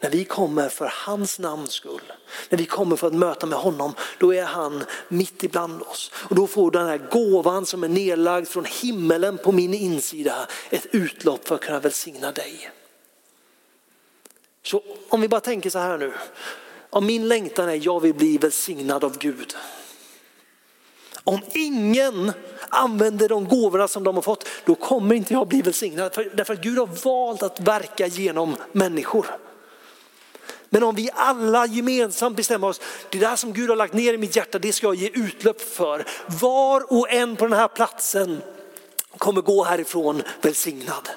När 0.00 0.10
vi 0.10 0.24
kommer 0.24 0.68
för 0.68 0.92
hans 1.06 1.38
namns 1.38 1.72
skull, 1.72 2.12
när 2.48 2.58
vi 2.58 2.66
kommer 2.66 2.96
för 2.96 3.06
att 3.06 3.14
möta 3.14 3.46
med 3.46 3.58
honom, 3.58 3.94
då 4.18 4.34
är 4.34 4.44
han 4.44 4.84
mitt 5.08 5.44
ibland 5.44 5.82
oss. 5.82 6.10
Och 6.14 6.34
då 6.34 6.46
får 6.46 6.70
den 6.70 6.86
här 6.86 6.98
gåvan 6.98 7.66
som 7.66 7.84
är 7.84 7.88
nedlagd 7.88 8.48
från 8.48 8.64
himmelen 8.64 9.38
på 9.38 9.52
min 9.52 9.74
insida 9.74 10.48
ett 10.70 10.86
utlopp 10.90 11.48
för 11.48 11.54
att 11.54 11.60
kunna 11.60 11.80
välsigna 11.80 12.32
dig. 12.32 12.70
Så 14.62 14.82
om 15.08 15.20
vi 15.20 15.28
bara 15.28 15.40
tänker 15.40 15.70
så 15.70 15.78
här 15.78 15.98
nu, 15.98 16.12
om 16.90 17.06
min 17.06 17.28
längtan 17.28 17.68
är 17.68 17.86
jag 17.86 18.00
vill 18.00 18.14
bli 18.14 18.38
välsignad 18.38 19.04
av 19.04 19.18
Gud. 19.18 19.56
Om 21.24 21.40
ingen 21.52 22.32
använder 22.68 23.28
de 23.28 23.48
gåvorna 23.48 23.88
som 23.88 24.04
de 24.04 24.14
har 24.14 24.22
fått, 24.22 24.48
då 24.64 24.74
kommer 24.74 25.14
inte 25.14 25.32
jag 25.32 25.48
bli 25.48 25.62
välsignad. 25.62 26.12
Därför 26.34 26.54
att 26.54 26.62
Gud 26.62 26.78
har 26.78 27.04
valt 27.04 27.42
att 27.42 27.60
verka 27.60 28.06
genom 28.06 28.56
människor. 28.72 29.26
Men 30.68 30.82
om 30.82 30.94
vi 30.94 31.10
alla 31.14 31.66
gemensamt 31.66 32.36
bestämmer 32.36 32.68
oss, 32.68 32.80
det 33.10 33.18
där 33.18 33.36
som 33.36 33.52
Gud 33.52 33.68
har 33.68 33.76
lagt 33.76 33.94
ner 33.94 34.14
i 34.14 34.18
mitt 34.18 34.36
hjärta, 34.36 34.58
det 34.58 34.72
ska 34.72 34.86
jag 34.86 34.94
ge 34.94 35.10
utlopp 35.14 35.60
för. 35.60 36.04
Var 36.26 36.92
och 36.92 37.10
en 37.10 37.36
på 37.36 37.46
den 37.46 37.58
här 37.58 37.68
platsen 37.68 38.42
kommer 39.18 39.40
gå 39.40 39.64
härifrån 39.64 40.22
välsignad. 40.40 41.08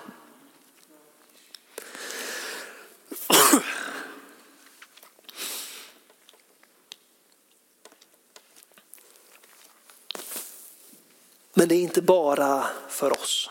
Men 11.53 11.67
det 11.67 11.75
är 11.75 11.79
inte 11.79 12.01
bara 12.01 12.67
för 12.89 13.11
oss. 13.21 13.49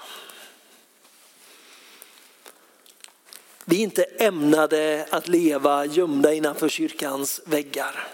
Vi 3.64 3.76
är 3.76 3.80
inte 3.80 4.02
ämnade 4.02 5.06
att 5.10 5.28
leva 5.28 5.84
gömda 5.84 6.32
innanför 6.32 6.68
kyrkans 6.68 7.40
väggar. 7.44 8.08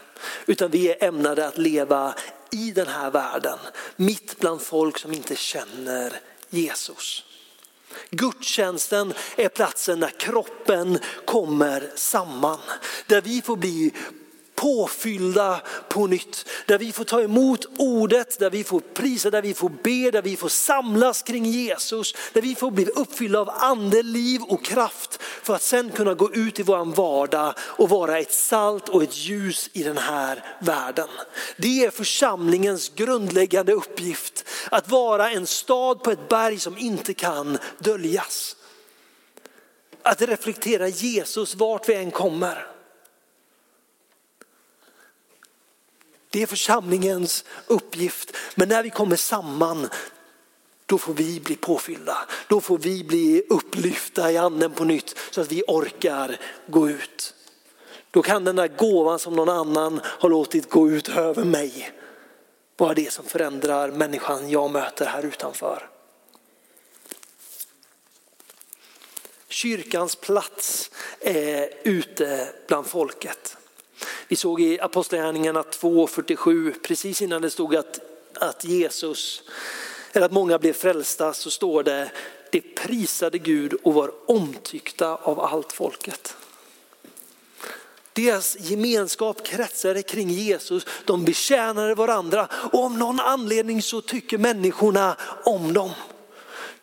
Utan 0.47 0.71
vi 0.71 0.89
är 0.89 1.05
ämnade 1.05 1.47
att 1.47 1.59
leva 1.59 2.15
i 2.51 2.71
den 2.71 2.87
här 2.87 3.11
världen, 3.11 3.59
mitt 3.97 4.39
bland 4.39 4.63
folk 4.63 4.99
som 4.99 5.13
inte 5.13 5.37
känner 5.37 6.21
Jesus. 6.51 7.25
Gudstjänsten 8.11 9.15
är 9.37 9.49
platsen 9.49 10.01
där 10.01 10.13
kroppen 10.19 10.99
kommer 11.25 11.91
samman. 11.95 12.59
Där 13.07 13.21
vi 13.21 13.43
får 13.43 13.57
bli 13.57 13.93
påfyllda 14.61 15.61
på 15.89 16.07
nytt. 16.07 16.47
Där 16.67 16.79
vi 16.79 16.93
får 16.93 17.05
ta 17.05 17.23
emot 17.23 17.67
ordet, 17.79 18.39
där 18.39 18.51
vi 18.51 18.65
får 18.65 18.81
prisa, 18.81 19.31
där 19.31 19.43
vi 19.43 19.55
får 19.55 19.69
be, 19.83 20.11
där 20.11 20.23
vi 20.23 20.37
får 20.37 20.49
samlas 20.49 21.23
kring 21.23 21.45
Jesus. 21.45 22.15
Där 22.33 22.43
vi 22.43 22.55
får 22.55 22.71
bli 22.71 22.87
uppfyllda 22.87 23.41
av 23.41 23.51
ande, 23.51 24.03
liv 24.03 24.43
och 24.43 24.65
kraft 24.65 25.20
för 25.43 25.55
att 25.55 25.63
sen 25.63 25.91
kunna 25.91 26.15
gå 26.15 26.35
ut 26.35 26.59
i 26.59 26.63
vår 26.63 26.85
vardag 26.85 27.55
och 27.59 27.89
vara 27.89 28.19
ett 28.19 28.33
salt 28.33 28.89
och 28.89 29.03
ett 29.03 29.17
ljus 29.17 29.71
i 29.73 29.83
den 29.83 29.99
här 29.99 30.57
världen. 30.61 31.09
Det 31.57 31.85
är 31.85 31.91
församlingens 31.91 32.89
grundläggande 32.89 33.73
uppgift. 33.73 34.45
Att 34.71 34.89
vara 34.89 35.31
en 35.31 35.47
stad 35.47 36.03
på 36.03 36.11
ett 36.11 36.29
berg 36.29 36.59
som 36.59 36.79
inte 36.79 37.15
kan 37.15 37.59
döljas. 37.79 38.57
Att 40.03 40.23
reflektera 40.23 40.89
Jesus 40.89 41.55
vart 41.55 41.89
vi 41.89 41.95
än 41.95 42.11
kommer. 42.11 42.67
Det 46.31 46.43
är 46.43 46.47
församlingens 46.47 47.45
uppgift. 47.67 48.37
Men 48.55 48.69
när 48.69 48.83
vi 48.83 48.91
kommer 48.91 49.17
samman, 49.17 49.89
då 50.91 50.99
får 50.99 51.15
vi 51.15 51.41
bli 51.41 51.57
påfyllda. 51.57 52.19
Då 52.49 52.61
får 52.61 52.79
vi 52.79 53.05
bli 53.05 53.43
upplyfta 53.49 54.33
i 54.33 54.37
anden 54.37 54.71
på 54.71 54.85
nytt 54.85 55.17
så 55.31 55.41
att 55.41 55.53
vi 55.53 55.63
orkar 55.67 56.41
gå 56.67 56.89
ut. 56.89 57.35
Då 58.11 58.23
kan 58.23 58.45
den 58.45 58.57
där 58.57 58.69
gåvan 58.69 59.19
som 59.19 59.35
någon 59.35 59.49
annan 59.49 60.01
har 60.05 60.29
låtit 60.29 60.71
gå 60.71 60.91
ut 60.91 61.09
över 61.09 61.45
mig 61.45 61.93
vara 62.77 62.95
det 62.95 63.13
som 63.13 63.25
förändrar 63.25 63.91
människan 63.91 64.51
jag 64.51 64.71
möter 64.71 65.07
här 65.07 65.23
utanför. 65.23 65.89
Kyrkans 69.49 70.17
plats 70.17 70.91
är 71.21 71.71
ute 71.83 72.49
bland 72.69 72.87
folket. 72.87 73.57
Vi 74.29 74.37
såg 74.37 74.61
i 74.61 74.81
Apostlagärningarna 74.81 75.63
2.47, 75.63 76.75
precis 76.83 77.23
innan 77.23 77.43
det 77.43 77.51
stod 77.51 77.77
att, 77.77 78.01
att 78.35 78.65
Jesus, 78.65 79.43
eller 80.13 80.27
att 80.27 80.33
många 80.33 80.59
blev 80.59 80.73
frälsta, 80.73 81.33
så 81.33 81.51
står 81.51 81.83
det, 81.83 82.11
det 82.53 82.61
prisade 82.61 83.39
Gud 83.39 83.75
och 83.83 83.95
var 83.95 84.11
omtyckta 84.27 85.15
av 85.15 85.41
allt 85.41 85.73
folket. 85.73 86.37
Deras 88.13 88.57
gemenskap 88.61 89.47
kretsade 89.47 90.03
kring 90.03 90.31
Jesus, 90.31 90.87
de 91.05 91.25
betjänade 91.25 91.95
varandra 91.95 92.49
och 92.73 92.85
om 92.85 92.99
någon 92.99 93.21
anledning 93.21 93.83
så 93.83 94.01
tycker 94.01 94.39
människorna 94.39 95.17
om 95.45 95.73
dem. 95.73 95.91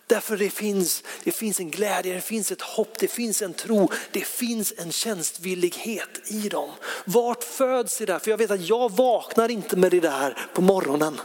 Därför 0.08 0.38
det 0.38 0.50
finns, 0.50 1.04
det 1.24 1.32
finns 1.32 1.60
en 1.60 1.70
glädje, 1.70 2.14
det 2.14 2.22
finns 2.22 2.52
ett 2.52 2.62
hopp, 2.62 3.00
det 3.00 3.08
finns 3.08 3.42
en 3.42 3.54
tro, 3.54 3.90
det 4.12 4.26
finns 4.26 4.74
en 4.78 4.92
tjänstvillighet 4.92 6.32
i 6.32 6.50
dem. 6.50 6.70
Vart 7.06 7.44
föds 7.44 7.98
det 7.98 8.06
där? 8.06 8.20
För 8.20 8.32
jag 8.32 8.38
vet 8.38 8.52
att 8.52 8.70
jag 8.70 8.92
vaknar 8.92 9.50
inte 9.50 9.76
med 9.76 9.92
det 9.92 10.00
där 10.00 10.38
på 10.54 10.62
morgonen. 10.62 11.20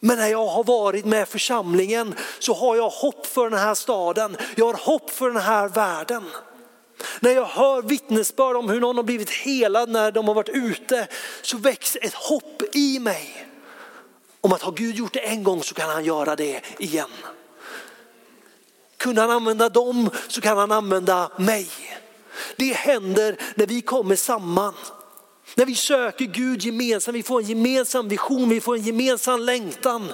Men 0.00 0.18
när 0.18 0.28
jag 0.28 0.46
har 0.46 0.64
varit 0.64 1.04
med 1.04 1.28
församlingen 1.28 2.14
så 2.38 2.54
har 2.54 2.76
jag 2.76 2.88
hopp 2.90 3.26
för 3.26 3.50
den 3.50 3.58
här 3.58 3.74
staden, 3.74 4.36
jag 4.56 4.66
har 4.66 4.74
hopp 4.74 5.10
för 5.10 5.30
den 5.30 5.42
här 5.42 5.68
världen. 5.68 6.24
När 7.20 7.30
jag 7.30 7.44
hör 7.44 7.82
vittnesbörd 7.82 8.56
om 8.56 8.68
hur 8.68 8.80
någon 8.80 8.96
har 8.96 9.04
blivit 9.04 9.30
helad 9.30 9.88
när 9.88 10.12
de 10.12 10.28
har 10.28 10.34
varit 10.34 10.48
ute 10.48 11.08
så 11.42 11.56
väcks 11.56 11.96
ett 11.96 12.14
hopp 12.14 12.62
i 12.72 12.98
mig. 12.98 13.46
Om 14.40 14.52
att 14.52 14.62
har 14.62 14.72
Gud 14.72 14.94
gjort 14.94 15.12
det 15.12 15.20
en 15.20 15.44
gång 15.44 15.62
så 15.62 15.74
kan 15.74 15.90
han 15.90 16.04
göra 16.04 16.36
det 16.36 16.60
igen. 16.78 17.10
Kunde 18.96 19.20
han 19.20 19.30
använda 19.30 19.68
dem 19.68 20.10
så 20.28 20.40
kan 20.40 20.58
han 20.58 20.72
använda 20.72 21.30
mig. 21.36 21.68
Det 22.56 22.72
händer 22.72 23.36
när 23.54 23.66
vi 23.66 23.80
kommer 23.80 24.16
samman. 24.16 24.74
När 25.54 25.66
vi 25.66 25.74
söker 25.74 26.24
Gud 26.24 26.62
gemensamt, 26.62 27.16
vi 27.16 27.22
får 27.22 27.40
en 27.40 27.46
gemensam 27.46 28.08
vision, 28.08 28.48
vi 28.48 28.60
får 28.60 28.74
en 28.74 28.82
gemensam 28.82 29.40
längtan 29.40 30.12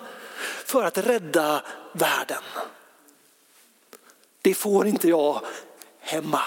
för 0.65 0.85
att 0.85 0.99
rädda 0.99 1.63
världen. 1.93 2.43
Det 4.43 4.55
får 4.55 4.87
inte 4.87 5.09
jag 5.09 5.41
hemma. 6.01 6.43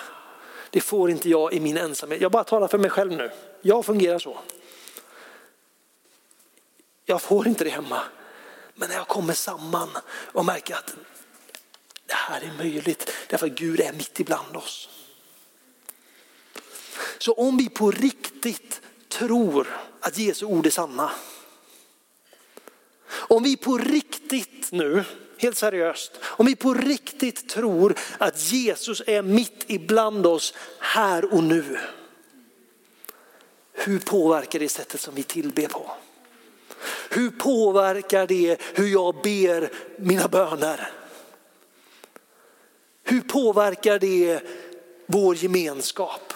Det 0.69 0.81
får 0.81 1.09
inte 1.09 1.29
jag 1.29 1.53
i 1.53 1.59
min 1.59 1.77
ensamhet. 1.77 2.21
Jag 2.21 2.31
bara 2.31 2.43
talar 2.43 2.67
för 2.67 2.77
mig 2.77 2.89
själv 2.89 3.11
nu. 3.11 3.31
Jag 3.61 3.85
fungerar 3.85 4.19
så. 4.19 4.37
Jag 7.05 7.21
får 7.21 7.47
inte 7.47 7.63
det 7.63 7.69
hemma. 7.69 8.01
Men 8.75 8.89
när 8.89 8.95
jag 8.95 9.07
kommer 9.07 9.33
samman 9.33 9.89
och 10.09 10.45
märker 10.45 10.75
att 10.75 10.95
det 12.05 12.13
här 12.13 12.41
är 12.41 12.57
möjligt 12.57 13.11
därför 13.27 13.47
att 13.47 13.53
Gud 13.53 13.79
är 13.79 13.93
mitt 13.93 14.19
ibland 14.19 14.57
oss. 14.57 14.89
Så 17.17 17.33
om 17.33 17.57
vi 17.57 17.69
på 17.69 17.91
riktigt 17.91 18.81
tror 19.09 19.67
att 19.99 20.17
Jesu 20.17 20.45
ord 20.45 20.65
är 20.65 20.69
sanna. 20.69 21.11
Om 23.09 23.43
vi 23.43 23.57
på 23.57 23.77
riktigt 23.77 24.71
nu, 24.71 25.03
helt 25.37 25.57
seriöst, 25.57 26.11
om 26.23 26.45
vi 26.45 26.55
på 26.55 26.73
riktigt 26.73 27.49
tror 27.49 27.95
att 28.17 28.51
Jesus 28.51 29.01
är 29.07 29.21
mitt 29.21 29.63
ibland 29.67 30.25
oss 30.25 30.53
här 30.79 31.33
och 31.33 31.43
nu. 31.43 31.79
Hur 33.73 33.99
påverkar 33.99 34.59
det 34.59 34.69
sättet 34.69 35.01
som 35.01 35.15
vi 35.15 35.23
tillber 35.23 35.67
på? 35.67 35.91
Hur 37.09 37.29
påverkar 37.29 38.27
det 38.27 38.61
hur 38.73 38.87
jag 38.87 39.15
ber 39.21 39.71
mina 39.97 40.27
böner? 40.27 40.91
Hur 43.03 43.21
påverkar 43.21 43.99
det 43.99 44.41
vår 45.05 45.35
gemenskap? 45.35 46.26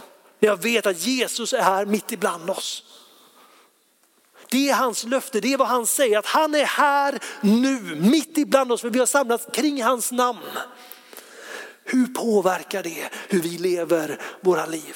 När 0.42 0.50
jag 0.50 0.62
vet 0.62 0.86
att 0.86 1.06
Jesus 1.06 1.54
är 1.54 1.62
här 1.62 1.86
mitt 1.86 2.12
ibland 2.12 2.50
oss. 2.50 2.84
Det 4.50 4.70
är 4.70 4.76
hans 4.76 5.04
löfte, 5.04 5.40
det 5.40 5.54
är 5.54 5.58
vad 5.58 5.68
han 5.68 5.86
säger, 5.86 6.20
att 6.20 6.26
han 6.26 6.56
är 6.56 6.66
här 6.66 7.20
nu, 7.42 7.80
mitt 7.96 8.38
ibland 8.38 8.72
oss, 8.72 8.82
för 8.82 8.90
vi 8.90 9.00
har 9.00 9.06
samlats 9.06 9.46
kring 9.54 9.84
hans 9.84 10.12
namn. 10.12 10.40
Hur 11.84 12.08
påverkar 12.08 12.84
det 12.84 13.10
hur 13.28 13.42
vi 13.42 13.50
lever 13.50 14.20
våra 14.42 14.66
liv? 14.66 14.96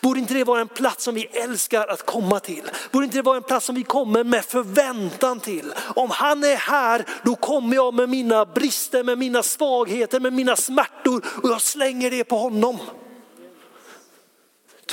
Borde 0.00 0.20
inte 0.20 0.34
det 0.34 0.44
vara 0.44 0.60
en 0.60 0.68
plats 0.68 1.04
som 1.04 1.14
vi 1.14 1.24
älskar 1.24 1.86
att 1.86 2.06
komma 2.06 2.40
till? 2.40 2.70
Borde 2.90 3.04
inte 3.04 3.18
det 3.18 3.22
vara 3.22 3.36
en 3.36 3.42
plats 3.42 3.66
som 3.66 3.74
vi 3.74 3.82
kommer 3.82 4.24
med 4.24 4.44
förväntan 4.44 5.40
till? 5.40 5.74
Om 5.94 6.10
han 6.10 6.44
är 6.44 6.56
här, 6.56 7.06
då 7.24 7.34
kommer 7.34 7.76
jag 7.76 7.94
med 7.94 8.08
mina 8.08 8.44
brister, 8.44 9.04
med 9.04 9.18
mina 9.18 9.42
svagheter, 9.42 10.20
med 10.20 10.32
mina 10.32 10.56
smärtor 10.56 11.26
och 11.42 11.48
jag 11.48 11.60
slänger 11.60 12.10
det 12.10 12.24
på 12.24 12.38
honom. 12.38 12.78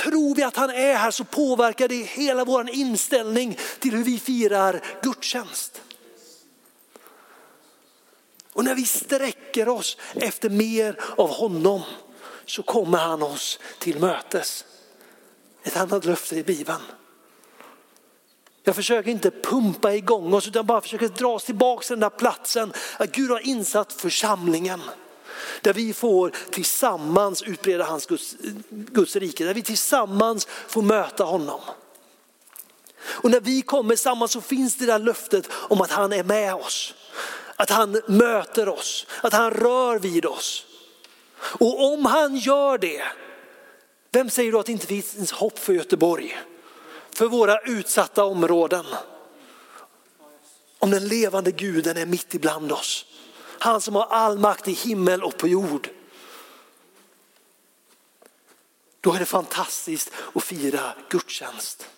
Tror 0.02 0.34
vi 0.34 0.42
att 0.42 0.56
han 0.56 0.70
är 0.70 0.94
här 0.94 1.10
så 1.10 1.24
påverkar 1.24 1.88
det 1.88 2.02
hela 2.02 2.44
vår 2.44 2.70
inställning 2.70 3.58
till 3.78 3.94
hur 3.94 4.04
vi 4.04 4.18
firar 4.18 4.80
gudstjänst. 5.02 5.82
Och 8.52 8.64
när 8.64 8.74
vi 8.74 8.84
sträcker 8.84 9.68
oss 9.68 9.96
efter 10.14 10.50
mer 10.50 11.00
av 11.16 11.28
honom 11.28 11.82
så 12.44 12.62
kommer 12.62 12.98
han 12.98 13.22
oss 13.22 13.58
till 13.78 14.00
mötes. 14.00 14.64
Ett 15.62 15.76
annat 15.76 16.04
löfte 16.04 16.36
i 16.36 16.42
Bibeln. 16.42 16.82
Jag 18.62 18.76
försöker 18.76 19.10
inte 19.10 19.30
pumpa 19.30 19.94
igång 19.94 20.34
oss 20.34 20.48
utan 20.48 20.66
bara 20.66 20.80
försöker 20.80 21.08
dra 21.08 21.34
oss 21.34 21.44
tillbaka 21.44 21.82
till 21.82 21.92
den 21.92 22.00
där 22.00 22.18
platsen. 22.18 22.72
Att 22.96 23.12
Gud 23.12 23.30
har 23.30 23.46
insatt 23.46 23.92
församlingen. 23.92 24.80
Där 25.60 25.72
vi 25.72 25.92
får 25.92 26.32
tillsammans 26.50 27.42
utbreda 27.42 27.84
hans 27.84 28.06
Guds, 28.06 28.36
Guds 28.70 29.16
rike. 29.16 29.44
Där 29.44 29.54
vi 29.54 29.62
tillsammans 29.62 30.46
får 30.68 30.82
möta 30.82 31.24
honom. 31.24 31.60
Och 33.00 33.30
när 33.30 33.40
vi 33.40 33.62
kommer 33.62 33.96
samman 33.96 34.28
så 34.28 34.40
finns 34.40 34.76
det 34.76 34.86
där 34.86 34.98
löftet 34.98 35.48
om 35.52 35.80
att 35.80 35.90
han 35.90 36.12
är 36.12 36.24
med 36.24 36.54
oss. 36.54 36.94
Att 37.56 37.70
han 37.70 38.02
möter 38.06 38.68
oss, 38.68 39.06
att 39.22 39.32
han 39.32 39.50
rör 39.50 39.98
vid 39.98 40.26
oss. 40.26 40.64
Och 41.38 41.92
om 41.92 42.06
han 42.06 42.36
gör 42.36 42.78
det 42.78 43.02
vem 44.10 44.30
säger 44.30 44.52
då 44.52 44.60
att 44.60 44.66
det 44.66 44.72
inte 44.72 44.86
finns 44.86 45.32
hopp 45.32 45.58
för 45.58 45.72
Göteborg? 45.72 46.38
För 47.14 47.26
våra 47.26 47.60
utsatta 47.60 48.24
områden. 48.24 48.84
Om 50.78 50.90
den 50.90 51.08
levande 51.08 51.50
guden 51.50 51.96
är 51.96 52.06
mitt 52.06 52.34
ibland 52.34 52.72
oss. 52.72 53.04
Han 53.58 53.80
som 53.80 53.94
har 53.94 54.06
all 54.06 54.38
makt 54.38 54.68
i 54.68 54.72
himmel 54.72 55.22
och 55.22 55.36
på 55.36 55.48
jord. 55.48 55.88
Då 59.00 59.12
är 59.12 59.18
det 59.18 59.26
fantastiskt 59.26 60.12
att 60.34 60.44
fira 60.44 60.80
gudstjänst. 61.08 61.88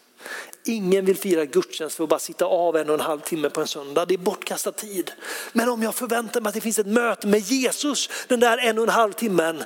Ingen 0.65 1.05
vill 1.05 1.17
fira 1.17 1.45
gudstjänst 1.45 1.97
för 1.97 2.05
att 2.05 2.11
bara 2.11 2.21
sitta 2.21 2.45
av 2.45 2.77
en 2.77 2.89
och 2.89 2.95
en 2.95 3.01
halv 3.01 3.21
timme 3.21 3.51
på 3.51 3.61
en 3.61 3.67
söndag. 3.67 4.07
Det 4.07 4.15
är 4.15 4.19
bortkastad 4.19 4.73
tid. 4.73 5.13
Men 5.53 5.69
om 5.69 5.83
jag 5.83 5.95
förväntar 5.95 6.41
mig 6.41 6.49
att 6.49 6.55
det 6.55 6.61
finns 6.61 6.79
ett 6.79 6.87
möte 6.87 7.27
med 7.27 7.41
Jesus 7.41 8.11
den 8.29 8.41
där 8.41 8.59
en 8.59 8.79
och 8.79 8.85
en 8.85 8.91
halv 8.91 9.13
timmen 9.13 9.65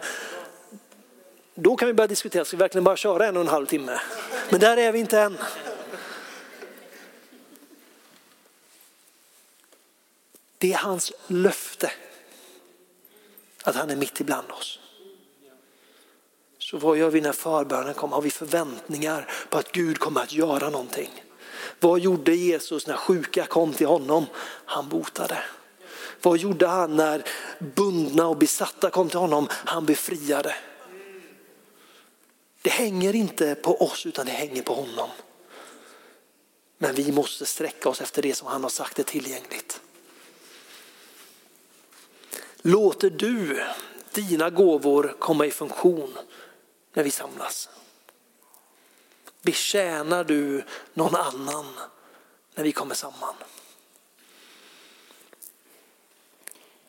då 1.54 1.76
kan 1.76 1.86
vi 1.88 1.94
börja 1.94 2.08
diskutera, 2.08 2.44
ska 2.44 2.56
vi 2.56 2.60
verkligen 2.60 2.84
bara 2.84 2.96
köra 2.96 3.26
en 3.26 3.36
och 3.36 3.42
en 3.42 3.48
halv 3.48 3.66
timme? 3.66 4.00
Men 4.50 4.60
där 4.60 4.76
är 4.76 4.92
vi 4.92 4.98
inte 4.98 5.20
än. 5.20 5.38
Det 10.58 10.72
är 10.72 10.78
hans 10.78 11.12
löfte 11.26 11.92
att 13.62 13.74
han 13.74 13.90
är 13.90 13.96
mitt 13.96 14.20
ibland 14.20 14.50
oss. 14.50 14.78
Så 16.58 16.78
vad 16.78 16.98
gör 16.98 17.10
vi 17.10 17.20
när 17.20 17.32
förbönen 17.32 17.94
kommer? 17.94 18.14
Har 18.14 18.22
vi 18.22 18.30
förväntningar 18.30 19.30
på 19.50 19.58
att 19.58 19.72
Gud 19.72 19.98
kommer 19.98 20.20
att 20.20 20.32
göra 20.32 20.70
någonting? 20.70 21.24
Vad 21.80 22.00
gjorde 22.00 22.34
Jesus 22.34 22.86
när 22.86 22.96
sjuka 22.96 23.46
kom 23.46 23.72
till 23.72 23.86
honom? 23.86 24.26
Han 24.64 24.88
botade. 24.88 25.38
Vad 26.22 26.38
gjorde 26.38 26.66
han 26.66 26.96
när 26.96 27.24
bundna 27.58 28.26
och 28.26 28.36
besatta 28.36 28.90
kom 28.90 29.08
till 29.08 29.18
honom? 29.18 29.48
Han 29.50 29.86
befriade. 29.86 30.54
Det 32.62 32.70
hänger 32.70 33.14
inte 33.14 33.54
på 33.54 33.82
oss 33.82 34.06
utan 34.06 34.26
det 34.26 34.32
hänger 34.32 34.62
på 34.62 34.74
honom. 34.74 35.10
Men 36.78 36.94
vi 36.94 37.12
måste 37.12 37.46
sträcka 37.46 37.88
oss 37.88 38.00
efter 38.00 38.22
det 38.22 38.34
som 38.34 38.48
han 38.48 38.62
har 38.62 38.70
sagt 38.70 38.98
är 38.98 39.02
tillgängligt. 39.02 39.80
Låter 42.66 43.10
du 43.10 43.62
dina 44.12 44.50
gåvor 44.50 45.16
komma 45.18 45.46
i 45.46 45.50
funktion 45.50 46.18
när 46.92 47.02
vi 47.02 47.10
samlas? 47.10 47.68
Betjänar 49.42 50.24
du 50.24 50.64
någon 50.94 51.14
annan 51.14 51.66
när 52.54 52.64
vi 52.64 52.72
kommer 52.72 52.94
samman? 52.94 53.34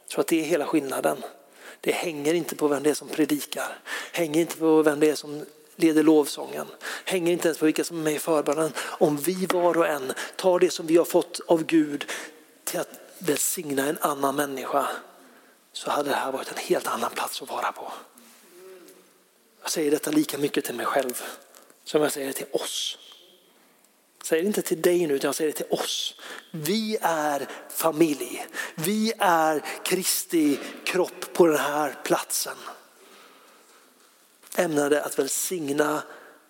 Jag 0.01 0.09
tror 0.09 0.21
att 0.21 0.27
det 0.27 0.39
är 0.39 0.45
hela 0.45 0.65
skillnaden. 0.65 1.17
Det 1.81 1.91
hänger 1.91 2.33
inte 2.33 2.55
på 2.55 2.67
vem 2.67 2.83
det 2.83 2.89
är 2.89 2.93
som 2.93 3.07
predikar, 3.07 3.79
hänger 4.11 4.41
inte 4.41 4.57
på 4.57 4.81
vem 4.81 4.99
det 4.99 5.09
är 5.09 5.15
som 5.15 5.45
leder 5.75 6.03
lovsången. 6.03 6.67
Hänger 7.05 7.33
inte 7.33 7.47
ens 7.47 7.57
på 7.57 7.65
vilka 7.65 7.83
som 7.83 7.99
är 7.99 8.03
med 8.03 8.13
i 8.13 8.19
förbönen. 8.19 8.71
Om 8.79 9.17
vi 9.17 9.45
var 9.45 9.77
och 9.77 9.87
en 9.87 10.13
tar 10.35 10.59
det 10.59 10.69
som 10.69 10.87
vi 10.87 10.97
har 10.97 11.05
fått 11.05 11.39
av 11.47 11.63
Gud 11.63 12.05
till 12.63 12.79
att 12.79 12.99
välsigna 13.19 13.87
en 13.87 13.97
annan 14.01 14.35
människa 14.35 14.87
så 15.75 15.91
hade 15.91 16.09
det 16.09 16.15
här 16.15 16.31
varit 16.31 16.51
en 16.51 16.57
helt 16.57 16.87
annan 16.87 17.11
plats 17.11 17.41
att 17.41 17.49
vara 17.49 17.71
på. 17.71 17.91
Jag 19.61 19.71
säger 19.71 19.91
detta 19.91 20.11
lika 20.11 20.37
mycket 20.37 20.65
till 20.65 20.75
mig 20.75 20.85
själv 20.85 21.23
som 21.83 22.01
jag 22.01 22.11
säger 22.11 22.27
det 22.27 22.33
till 22.33 22.47
oss. 22.51 22.97
Jag 24.17 24.27
säger 24.27 24.43
det 24.43 24.47
inte 24.47 24.61
till 24.61 24.81
dig 24.81 25.07
nu 25.07 25.13
utan 25.13 25.27
jag 25.27 25.35
säger 25.35 25.51
det 25.51 25.57
till 25.57 25.79
oss. 25.79 26.15
Vi 26.51 26.97
är 27.01 27.47
familj. 27.69 28.45
Vi 28.75 29.13
är 29.19 29.63
Kristi 29.83 30.59
kropp 30.85 31.33
på 31.33 31.47
den 31.47 31.59
här 31.59 31.97
platsen. 32.03 32.57
Ämnade 34.55 35.03
att 35.03 35.19
välsigna 35.19 36.03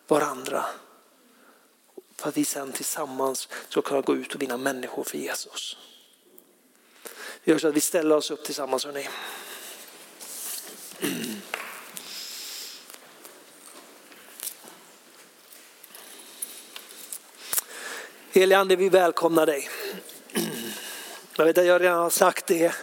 varandra. 0.07 0.65
För 2.17 2.29
att 2.29 2.37
vi 2.37 2.45
sen 2.45 2.71
tillsammans 2.71 3.49
ska 3.69 3.81
kunna 3.81 4.01
gå 4.01 4.15
ut 4.15 4.35
och 4.35 4.41
vinna 4.41 4.57
människor 4.57 5.03
för 5.03 5.17
Jesus. 5.17 5.77
Vi 7.45 7.51
gör 7.51 7.59
så 7.59 7.67
att 7.67 7.75
vi 7.75 7.81
ställer 7.81 8.15
oss 8.15 8.31
upp 8.31 8.43
tillsammans 8.43 8.85
Hörrni. 8.85 9.07
Helige 18.31 18.57
Ande, 18.57 18.75
vi 18.75 18.89
välkomnar 18.89 19.45
dig. 19.45 19.69
Jag 21.37 21.45
vet 21.45 21.57
att 21.57 21.65
jag 21.65 21.81
redan 21.81 21.97
har 21.97 22.09
sagt 22.09 22.47
det, 22.47 22.75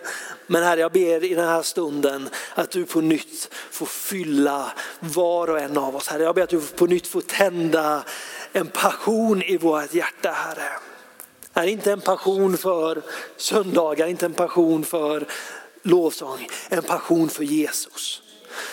men 0.46 0.62
Herre 0.62 0.80
jag 0.80 0.92
ber 0.92 1.24
i 1.24 1.34
den 1.34 1.48
här 1.48 1.62
stunden 1.62 2.28
att 2.54 2.70
du 2.70 2.84
på 2.84 3.00
nytt 3.00 3.54
får 3.70 3.86
fylla 3.86 4.72
var 5.00 5.50
och 5.50 5.60
en 5.60 5.78
av 5.78 5.96
oss. 5.96 6.08
Herre 6.08 6.22
jag 6.22 6.34
ber 6.34 6.42
att 6.42 6.50
du 6.50 6.60
på 6.60 6.86
nytt 6.86 7.06
får 7.06 7.20
tända 7.20 8.04
en 8.52 8.66
passion 8.66 9.42
i 9.42 9.56
vårt 9.56 9.94
hjärta 9.94 10.30
Herre. 10.30 10.91
Är 11.54 11.66
inte 11.66 11.92
en 11.92 12.00
passion 12.00 12.56
för 12.56 13.02
söndagar, 13.36 14.06
inte 14.06 14.26
en 14.26 14.34
passion 14.34 14.84
för 14.84 15.26
lovsång, 15.82 16.48
en 16.68 16.82
passion 16.82 17.28
för 17.28 17.44
Jesus. 17.44 18.22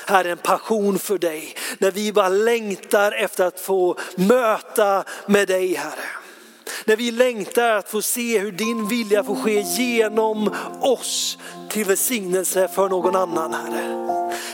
Herre, 0.08 0.32
en 0.32 0.38
passion 0.38 1.00
för 1.00 1.18
dig. 1.18 1.56
När 1.78 1.92
vi 1.92 2.14
bara 2.14 2.30
längtar 2.30 3.12
efter 3.12 3.46
att 3.46 3.60
få 3.60 3.98
möta 4.16 5.04
med 5.26 5.48
dig 5.48 5.74
Herre. 5.74 6.06
När 6.86 6.96
vi 6.96 7.12
längtar 7.12 7.70
att 7.70 7.90
få 7.90 8.02
se 8.02 8.40
hur 8.40 8.52
din 8.52 8.88
vilja 8.88 9.24
får 9.24 9.36
ske 9.36 9.62
genom 9.62 10.56
oss 10.82 11.38
till 11.70 11.86
välsignelse 11.86 12.68
för 12.68 12.90
någon 12.90 13.16
annan 13.16 13.54
Herre. 13.54 14.00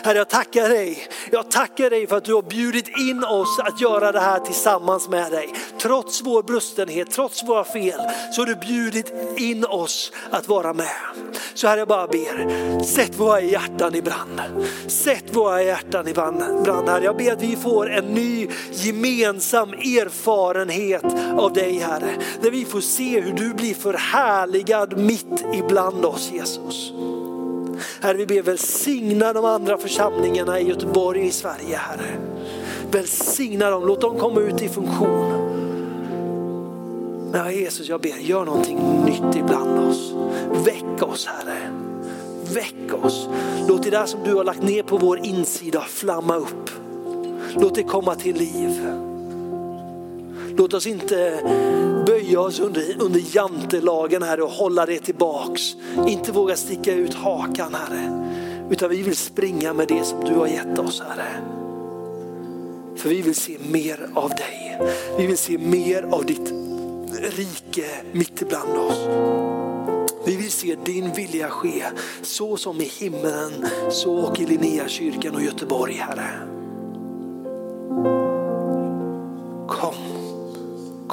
Herre 0.03 0.17
jag 0.17 0.29
tackar 0.29 0.69
dig. 0.69 1.07
Jag 1.31 1.51
tackar 1.51 1.89
dig 1.89 2.07
för 2.07 2.17
att 2.17 2.25
du 2.25 2.33
har 2.33 2.41
bjudit 2.41 2.87
in 2.87 3.23
oss 3.23 3.59
att 3.59 3.81
göra 3.81 4.11
det 4.11 4.19
här 4.19 4.39
tillsammans 4.39 5.09
med 5.09 5.31
dig. 5.31 5.53
Trots 5.81 6.21
vår 6.21 6.43
brustenhet, 6.43 7.11
trots 7.11 7.43
våra 7.43 7.63
fel 7.63 7.99
så 8.33 8.41
har 8.41 8.45
du 8.45 8.55
bjudit 8.55 9.13
in 9.37 9.65
oss 9.65 10.11
att 10.31 10.47
vara 10.47 10.73
med. 10.73 10.87
Så 11.53 11.67
Herre 11.67 11.79
jag 11.79 11.87
bara 11.87 12.07
ber, 12.07 12.83
sätt 12.83 13.19
våra 13.19 13.41
hjärtan 13.41 13.95
i 13.95 14.01
brand. 14.01 14.41
Sätt 14.87 15.23
våra 15.35 15.63
hjärtan 15.63 16.07
i 16.07 16.13
brand 16.13 16.41
Herre. 16.87 17.03
Jag 17.03 17.17
ber 17.17 17.33
att 17.33 17.41
vi 17.41 17.55
får 17.55 17.91
en 17.91 18.05
ny 18.05 18.47
gemensam 18.71 19.73
erfarenhet 19.73 21.05
av 21.37 21.53
dig 21.53 21.77
Herre. 21.77 22.11
Där 22.41 22.51
vi 22.51 22.65
får 22.65 22.81
se 22.81 23.19
hur 23.19 23.33
du 23.33 23.53
blir 23.53 23.73
förhärligad 23.73 24.97
mitt 24.97 25.45
ibland 25.53 26.05
oss 26.05 26.31
Jesus. 26.31 26.91
Herre, 28.01 28.17
vi 28.17 28.25
ber 28.25 28.41
välsigna 28.41 29.33
de 29.33 29.45
andra 29.45 29.77
församlingarna 29.77 30.59
i 30.59 30.67
Göteborg 30.67 31.19
och 31.19 31.25
i 31.25 31.31
Sverige, 31.31 31.77
Herre. 31.77 32.17
Välsigna 32.91 33.69
dem, 33.69 33.87
låt 33.87 34.01
dem 34.01 34.17
komma 34.17 34.41
ut 34.41 34.61
i 34.61 34.69
funktion. 34.69 35.55
Nej, 37.31 37.61
Jesus, 37.61 37.89
jag 37.89 38.01
ber, 38.01 38.17
gör 38.19 38.45
någonting 38.45 38.79
nytt 39.05 39.35
ibland 39.35 39.79
oss. 39.79 40.13
Väck 40.65 41.03
oss, 41.03 41.25
Herre. 41.25 41.57
Väck 42.53 43.03
oss. 43.03 43.29
Låt 43.67 43.83
det 43.83 43.89
där 43.89 44.05
som 44.05 44.19
du 44.23 44.35
har 44.35 44.43
lagt 44.43 44.63
ner 44.63 44.83
på 44.83 44.97
vår 44.97 45.25
insida 45.25 45.81
flamma 45.81 46.35
upp. 46.35 46.69
Låt 47.55 47.75
det 47.75 47.83
komma 47.83 48.15
till 48.15 48.35
liv. 48.35 48.91
Låt 50.57 50.73
oss 50.73 50.87
inte 50.87 51.39
böja 52.05 52.39
oss 52.39 52.59
under, 52.59 52.95
under 52.99 53.21
jantelagen 53.35 54.23
Herre 54.23 54.43
och 54.43 54.51
hålla 54.51 54.85
det 54.85 54.99
tillbaks. 54.99 55.75
Inte 56.07 56.31
våga 56.31 56.55
sticka 56.55 56.93
ut 56.93 57.13
hakan 57.13 57.75
Herre. 57.75 58.31
Utan 58.69 58.89
vi 58.89 59.01
vill 59.01 59.15
springa 59.15 59.73
med 59.73 59.87
det 59.87 60.03
som 60.03 60.23
du 60.23 60.33
har 60.33 60.47
gett 60.47 60.79
oss 60.79 61.01
Herre. 61.09 61.27
För 62.95 63.09
vi 63.09 63.21
vill 63.21 63.35
se 63.35 63.57
mer 63.71 64.09
av 64.13 64.29
dig. 64.29 64.81
Vi 65.17 65.27
vill 65.27 65.37
se 65.37 65.57
mer 65.57 66.03
av 66.03 66.25
ditt 66.25 66.53
rike 67.21 67.85
mitt 68.11 68.41
ibland 68.41 68.77
oss. 68.77 68.99
Vi 70.25 70.35
vill 70.35 70.51
se 70.51 70.75
din 70.85 71.13
vilja 71.13 71.49
ske 71.49 71.83
så 72.21 72.57
som 72.57 72.81
i 72.81 72.91
himmelen 72.99 73.65
så 73.91 74.15
och 74.15 74.39
i 74.39 74.45
Linnéakyrkan 74.45 75.35
och 75.35 75.41
Göteborg 75.41 75.93
Herre. 75.93 76.29
Kom, 79.67 79.95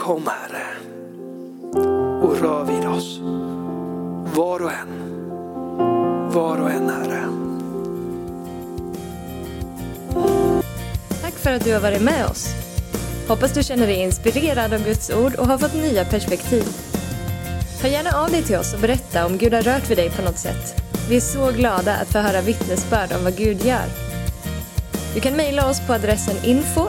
kom 0.02 0.26
Herre 0.26 0.66
och 2.22 2.40
rör 2.40 2.64
vid 2.64 2.88
oss. 2.88 3.18
Var 4.34 4.62
och 4.62 4.72
en, 4.72 4.88
var 6.32 6.60
och 6.60 6.70
en 6.70 6.90
Herre. 6.90 7.24
Tack 11.22 11.34
för 11.34 11.52
att 11.52 11.64
du 11.64 11.72
har 11.72 11.80
varit 11.80 12.02
med 12.02 12.26
oss. 12.26 12.48
Hoppas 13.28 13.52
du 13.52 13.62
känner 13.62 13.86
dig 13.86 13.96
inspirerad 13.96 14.72
av 14.72 14.84
Guds 14.84 15.10
ord 15.10 15.34
och 15.34 15.46
har 15.46 15.58
fått 15.58 15.74
nya 15.74 16.04
perspektiv. 16.04 16.64
Hör 17.82 17.88
gärna 17.88 18.10
av 18.10 18.30
dig 18.30 18.42
till 18.42 18.56
oss 18.56 18.74
och 18.74 18.80
berätta 18.80 19.26
om 19.26 19.38
Gud 19.38 19.54
har 19.54 19.62
rört 19.62 19.90
vid 19.90 19.98
dig 19.98 20.10
på 20.10 20.22
något 20.22 20.38
sätt. 20.38 20.82
Vi 21.08 21.16
är 21.16 21.20
så 21.20 21.50
glada 21.50 21.94
att 21.94 22.08
få 22.08 22.18
höra 22.18 22.40
vittnesbörd 22.40 23.12
om 23.12 23.24
vad 23.24 23.36
Gud 23.36 23.64
gör. 23.64 23.86
Du 25.14 25.20
kan 25.20 25.36
mejla 25.36 25.70
oss 25.70 25.80
på 25.86 25.92
adressen 25.92 26.36
info 26.44 26.88